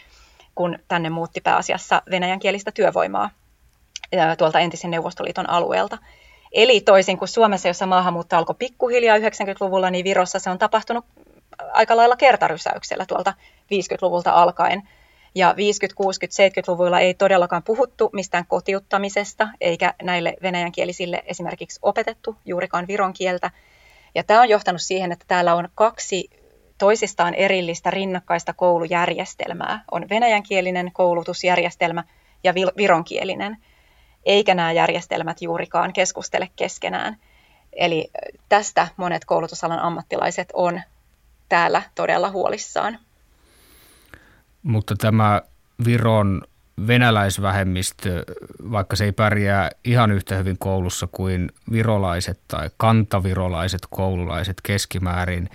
kun 0.56 0.80
tänne 0.88 1.10
muutti 1.10 1.42
pääasiassa 1.42 2.02
venäjänkielistä 2.12 2.72
työvoimaa 2.72 3.30
tuolta 4.38 4.60
entisen 4.60 4.92
Neuvostoliiton 4.92 5.50
alueelta. 5.50 5.98
Eli 6.52 6.82
toisin 6.82 7.18
kuin 7.18 7.30
Suomessa, 7.30 7.68
jossa 7.68 7.86
maahanmuutto 7.86 8.38
alkoi 8.38 8.56
pikkuhiljaa 8.60 9.18
90-luvulla, 9.18 9.90
niin 9.90 10.04
Virossa 10.04 10.40
se 10.40 10.50
on 10.50 10.60
tapahtunut 10.60 11.06
aika 11.74 11.98
lailla 11.98 12.16
kertarysäyksellä 12.16 13.06
tuolta 13.06 13.34
50-luvulta 13.74 14.32
alkaen. 14.32 14.90
Ja 15.36 15.52
50-, 15.52 15.56
60-, 15.56 15.58
70-luvuilla 15.58 17.00
ei 17.00 17.14
todellakaan 17.14 17.64
puhuttu 17.64 18.10
mistään 18.14 18.46
kotiuttamisesta, 18.48 19.48
eikä 19.62 19.94
näille 20.02 20.34
venäjänkielisille 20.42 21.24
esimerkiksi 21.26 21.80
opetettu 21.82 22.36
juurikaan 22.46 22.88
viron 22.88 23.14
kieltä. 23.14 23.52
Ja 24.16 24.24
tämä 24.24 24.42
on 24.42 24.50
johtanut 24.50 24.82
siihen, 24.82 25.12
että 25.12 25.26
täällä 25.28 25.56
on 25.56 25.70
kaksi 25.76 26.30
toisistaan 26.78 27.34
erillistä 27.34 27.92
rinnakkaista 27.92 28.54
koulujärjestelmää. 28.54 29.84
On 29.92 30.10
venäjänkielinen 30.10 30.92
koulutusjärjestelmä 30.94 32.04
ja 32.44 32.54
vironkielinen, 32.78 33.58
eikä 34.26 34.56
nämä 34.56 34.72
järjestelmät 34.72 35.42
juurikaan 35.42 35.94
keskustele 35.94 36.50
keskenään. 36.56 37.18
Eli 37.74 38.12
tästä 38.50 38.88
monet 38.98 39.26
koulutusalan 39.26 39.80
ammattilaiset 39.80 40.50
on 40.54 40.82
täällä 41.50 41.82
todella 41.96 42.32
huolissaan. 42.32 43.00
Mutta 44.64 44.96
tämä 44.96 45.42
Viron 45.86 46.42
venäläisvähemmistö, 46.88 48.24
vaikka 48.72 48.96
se 48.96 49.06
ei 49.06 49.12
pärjää 49.12 49.70
ihan 49.86 50.12
yhtä 50.12 50.36
hyvin 50.36 50.58
koulussa 50.58 51.08
kuin 51.12 51.52
virolaiset 51.72 52.40
tai 52.48 52.70
kantavirolaiset 52.78 53.82
koululaiset 53.90 54.58
keskimäärin, 54.64 55.50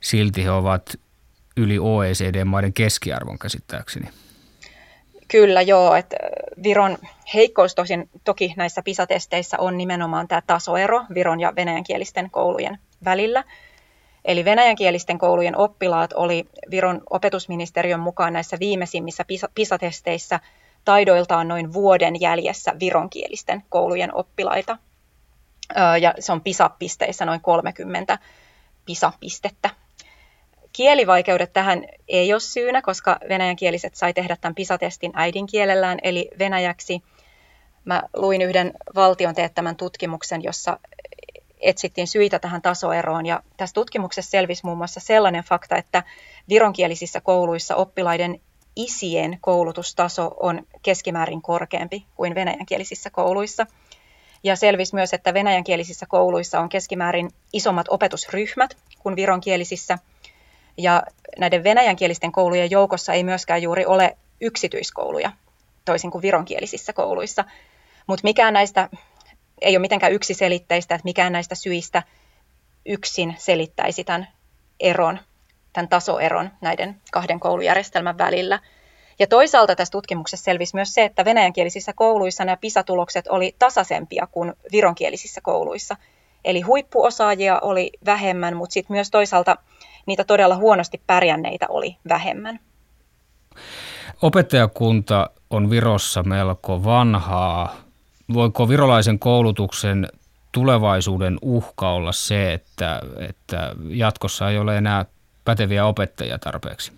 silti 0.00 0.44
he 0.44 0.50
ovat 0.50 0.94
yli 1.56 1.78
OECD-maiden 1.78 2.72
keskiarvon 2.72 3.38
käsittääkseni. 3.38 4.08
Kyllä 5.28 5.62
joo, 5.62 5.94
että 5.94 6.16
Viron 6.62 6.98
heikkous 7.34 7.74
tosin 7.74 8.08
toki 8.24 8.54
näissä 8.56 8.82
PISA-testeissä 8.82 9.58
on 9.58 9.78
nimenomaan 9.78 10.28
tämä 10.28 10.42
tasoero 10.46 11.04
Viron 11.14 11.40
ja 11.40 11.52
venäjänkielisten 11.56 12.30
koulujen 12.30 12.78
välillä. 13.04 13.44
Eli 14.24 14.44
venäjänkielisten 14.44 15.18
koulujen 15.18 15.56
oppilaat 15.56 16.12
oli 16.12 16.48
Viron 16.70 17.00
opetusministeriön 17.10 18.00
mukaan 18.00 18.32
näissä 18.32 18.56
viimeisimmissä 18.60 19.24
PISA-testeissä 19.54 20.40
taidoiltaan 20.84 21.48
noin 21.48 21.72
vuoden 21.72 22.20
jäljessä 22.20 22.72
vironkielisten 22.80 23.62
koulujen 23.68 24.14
oppilaita. 24.14 24.78
Ja 26.00 26.14
se 26.18 26.32
on 26.32 26.40
PISA-pisteissä 26.40 27.24
noin 27.24 27.40
30 27.40 28.18
PISA-pistettä. 28.84 29.70
Kielivaikeudet 30.72 31.52
tähän 31.52 31.84
ei 32.08 32.32
ole 32.32 32.40
syynä, 32.40 32.82
koska 32.82 33.18
venäjänkieliset 33.28 33.94
sai 33.94 34.12
tehdä 34.14 34.36
tämän 34.40 34.54
PISA-testin 34.54 35.12
äidinkielellään, 35.14 35.98
eli 36.02 36.30
venäjäksi. 36.38 37.02
Mä 37.84 38.02
luin 38.16 38.42
yhden 38.42 38.72
valtion 38.94 39.34
teettämän 39.34 39.76
tutkimuksen, 39.76 40.42
jossa 40.42 40.78
etsittiin 41.64 42.06
syitä 42.06 42.38
tähän 42.38 42.62
tasoeroon. 42.62 43.26
Ja 43.26 43.42
tässä 43.56 43.74
tutkimuksessa 43.74 44.30
selvisi 44.30 44.64
muun 44.64 44.78
muassa 44.78 45.00
sellainen 45.00 45.44
fakta, 45.44 45.76
että 45.76 46.02
vironkielisissä 46.48 47.20
kouluissa 47.20 47.76
oppilaiden 47.76 48.40
isien 48.76 49.38
koulutustaso 49.40 50.34
on 50.40 50.66
keskimäärin 50.82 51.42
korkeampi 51.42 52.06
kuin 52.14 52.34
venäjänkielisissä 52.34 53.10
kouluissa. 53.10 53.66
Ja 54.44 54.56
selvisi 54.56 54.94
myös, 54.94 55.14
että 55.14 55.34
venäjänkielisissä 55.34 56.06
kouluissa 56.06 56.60
on 56.60 56.68
keskimäärin 56.68 57.30
isommat 57.52 57.86
opetusryhmät 57.88 58.76
kuin 58.98 59.16
vironkielisissä. 59.16 59.98
Ja 60.76 61.02
näiden 61.38 61.64
venäjänkielisten 61.64 62.32
koulujen 62.32 62.70
joukossa 62.70 63.12
ei 63.12 63.24
myöskään 63.24 63.62
juuri 63.62 63.86
ole 63.86 64.16
yksityiskouluja, 64.40 65.32
toisin 65.84 66.10
kuin 66.10 66.22
vironkielisissä 66.22 66.92
kouluissa. 66.92 67.44
Mutta 68.06 68.24
mikään 68.24 68.54
näistä 68.54 68.88
ei 69.64 69.76
ole 69.76 69.80
mitenkään 69.80 70.12
yksiselitteistä, 70.12 70.94
että 70.94 71.04
mikään 71.04 71.32
näistä 71.32 71.54
syistä 71.54 72.02
yksin 72.86 73.34
selittäisi 73.38 74.04
tämän 74.04 74.28
eron, 74.80 75.18
tämän 75.72 75.88
tasoeron 75.88 76.50
näiden 76.60 77.00
kahden 77.12 77.40
koulujärjestelmän 77.40 78.18
välillä. 78.18 78.60
Ja 79.18 79.26
toisaalta 79.26 79.76
tässä 79.76 79.92
tutkimuksessa 79.92 80.44
selvisi 80.44 80.74
myös 80.74 80.94
se, 80.94 81.04
että 81.04 81.24
venäjänkielisissä 81.24 81.92
kouluissa 81.92 82.44
nämä 82.44 82.56
PISA-tulokset 82.56 83.26
oli 83.28 83.56
tasaisempia 83.58 84.28
kuin 84.32 84.52
vironkielisissä 84.72 85.40
kouluissa. 85.40 85.96
Eli 86.44 86.60
huippuosaajia 86.60 87.58
oli 87.62 87.90
vähemmän, 88.06 88.56
mutta 88.56 88.72
sitten 88.72 88.94
myös 88.94 89.10
toisaalta 89.10 89.56
niitä 90.06 90.24
todella 90.24 90.56
huonosti 90.56 91.02
pärjänneitä 91.06 91.66
oli 91.68 91.96
vähemmän. 92.08 92.60
Opettajakunta 94.22 95.30
on 95.50 95.70
Virossa 95.70 96.22
melko 96.22 96.84
vanhaa 96.84 97.83
voiko 98.32 98.68
virolaisen 98.68 99.18
koulutuksen 99.18 100.08
tulevaisuuden 100.52 101.38
uhka 101.42 101.92
olla 101.92 102.12
se, 102.12 102.52
että, 102.52 103.00
että 103.28 103.74
jatkossa 103.88 104.50
ei 104.50 104.58
ole 104.58 104.78
enää 104.78 105.04
päteviä 105.44 105.86
opettajia 105.86 106.38
tarpeeksi? 106.38 106.92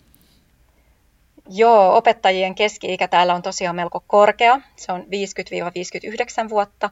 Joo, 1.49 1.97
opettajien 1.97 2.55
keski-ikä 2.55 3.09
täällä 3.09 3.35
on 3.35 3.43
tosiaan 3.43 3.77
melko 3.77 4.05
korkea. 4.07 4.61
Se 4.77 4.93
on 4.93 5.01
50-59 6.47 6.49
vuotta. 6.49 6.91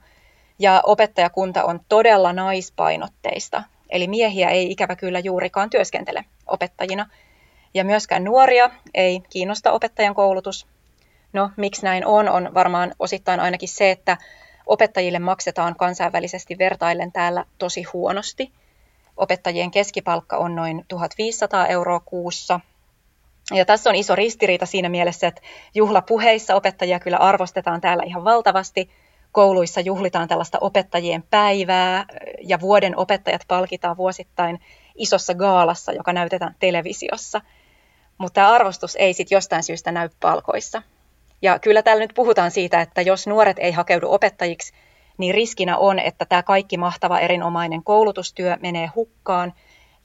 Ja 0.59 0.81
opettajakunta 0.85 1.64
on 1.64 1.81
todella 1.88 2.33
naispainotteista. 2.33 3.62
Eli 3.90 4.09
miehiä 4.09 4.51
ei 4.51 4.70
ikävä 4.70 4.97
kyllä 4.97 5.18
juurikaan 5.18 5.70
työskentele 5.70 6.25
opettajina. 6.47 7.07
Ja 7.75 7.85
myöskään 7.85 8.25
nuoria 8.25 8.70
ei 8.94 9.23
kiinnosta 9.31 9.73
opettajan 9.73 10.14
koulutus. 10.14 10.66
No, 11.35 11.51
miksi 11.57 11.83
näin 11.83 12.07
on, 12.07 12.29
on 12.29 12.55
varmaan 12.55 12.94
osittain 12.99 13.40
ainakin 13.40 13.68
se, 13.68 13.90
että 13.90 14.16
opettajille 14.66 15.18
maksetaan 15.18 15.77
kansainvälisesti 15.77 16.59
vertaillen 16.59 17.12
täällä 17.12 17.44
tosi 17.59 17.83
huonosti. 17.83 18.53
Opettajien 19.16 19.70
keskipalkka 19.70 20.37
on 20.37 20.55
noin 20.55 20.85
1500 20.88 21.66
euroa 21.66 22.01
kuussa. 22.01 22.61
Ja 23.53 23.64
tässä 23.64 23.90
on 23.90 23.97
iso 23.97 24.16
ristiriita 24.16 24.66
siinä 24.66 24.88
mielessä, 24.88 25.27
että 25.27 25.42
juhlapuheissa 25.75 26.55
opettajia 26.55 27.01
kyllä 27.01 27.16
arvostetaan 27.16 27.81
täällä 27.81 28.03
ihan 28.07 28.25
valtavasti. 28.25 28.90
Kouluissa 29.33 29.81
juhlitaan 29.81 30.29
tällaista 30.29 30.59
opettajien 30.61 31.25
päivää 31.31 32.05
ja 32.42 32.61
vuoden 32.61 32.97
opettajat 32.97 33.42
palkitaan 33.49 33.97
vuosittain 33.97 34.61
isossa 34.94 35.35
gaalassa, 35.35 35.92
joka 35.92 36.12
näytetään 36.12 36.55
televisiossa. 36.59 37.40
Mutta 38.18 38.35
tämä 38.35 38.53
arvostus 38.53 38.97
ei 38.97 39.12
sitten 39.12 39.37
jostain 39.37 39.62
syystä 39.62 39.92
näy 39.92 40.09
palkoissa. 40.20 40.83
Ja 41.42 41.59
kyllä 41.59 41.83
täällä 41.83 42.01
nyt 42.05 42.14
puhutaan 42.14 42.51
siitä, 42.51 42.81
että 42.81 43.03
jos 43.03 43.27
nuoret 43.27 43.57
ei 43.59 43.73
hakeudu 43.73 44.12
opettajiksi, 44.12 44.73
niin 45.18 45.35
riskinä 45.35 45.77
on, 45.77 45.99
että 45.99 46.25
tämä 46.25 46.42
kaikki 46.42 46.77
mahtava 46.77 47.18
erinomainen 47.18 47.85
koulutustyö 47.85 48.57
menee 48.62 48.90
hukkaan. 48.94 49.53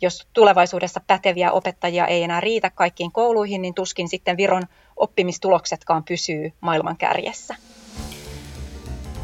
Jos 0.02 0.28
tulevaisuudessa 0.34 1.02
päteviä 1.08 1.52
opettajia 1.52 2.08
ei 2.08 2.24
enää 2.24 2.42
riitä 2.42 2.70
kaikkiin 2.70 3.12
kouluihin, 3.12 3.62
niin 3.62 3.74
tuskin 3.74 4.10
sitten 4.10 4.38
Viron 4.38 4.64
oppimistuloksetkaan 4.96 6.04
pysyy 6.04 6.54
maailman 6.62 6.98
kärjessä. 6.98 7.56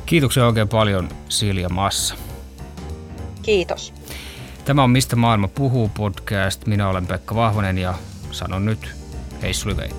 Kiitoksia 0.06 0.46
oikein 0.48 0.70
paljon 0.70 1.10
Silja 1.30 1.70
Massa. 1.70 2.16
Kiitos. 3.42 3.94
Tämä 4.66 4.84
on 4.84 4.90
Mistä 4.90 5.16
maailma 5.16 5.48
puhuu 5.48 5.92
podcast. 5.98 6.66
Minä 6.66 6.90
olen 6.90 7.08
Pekka 7.08 7.36
Vahvonen 7.36 7.78
ja 7.78 7.94
sanon 8.32 8.66
nyt 8.66 8.96
hei 9.42 9.54
Sulivei. 9.54 9.90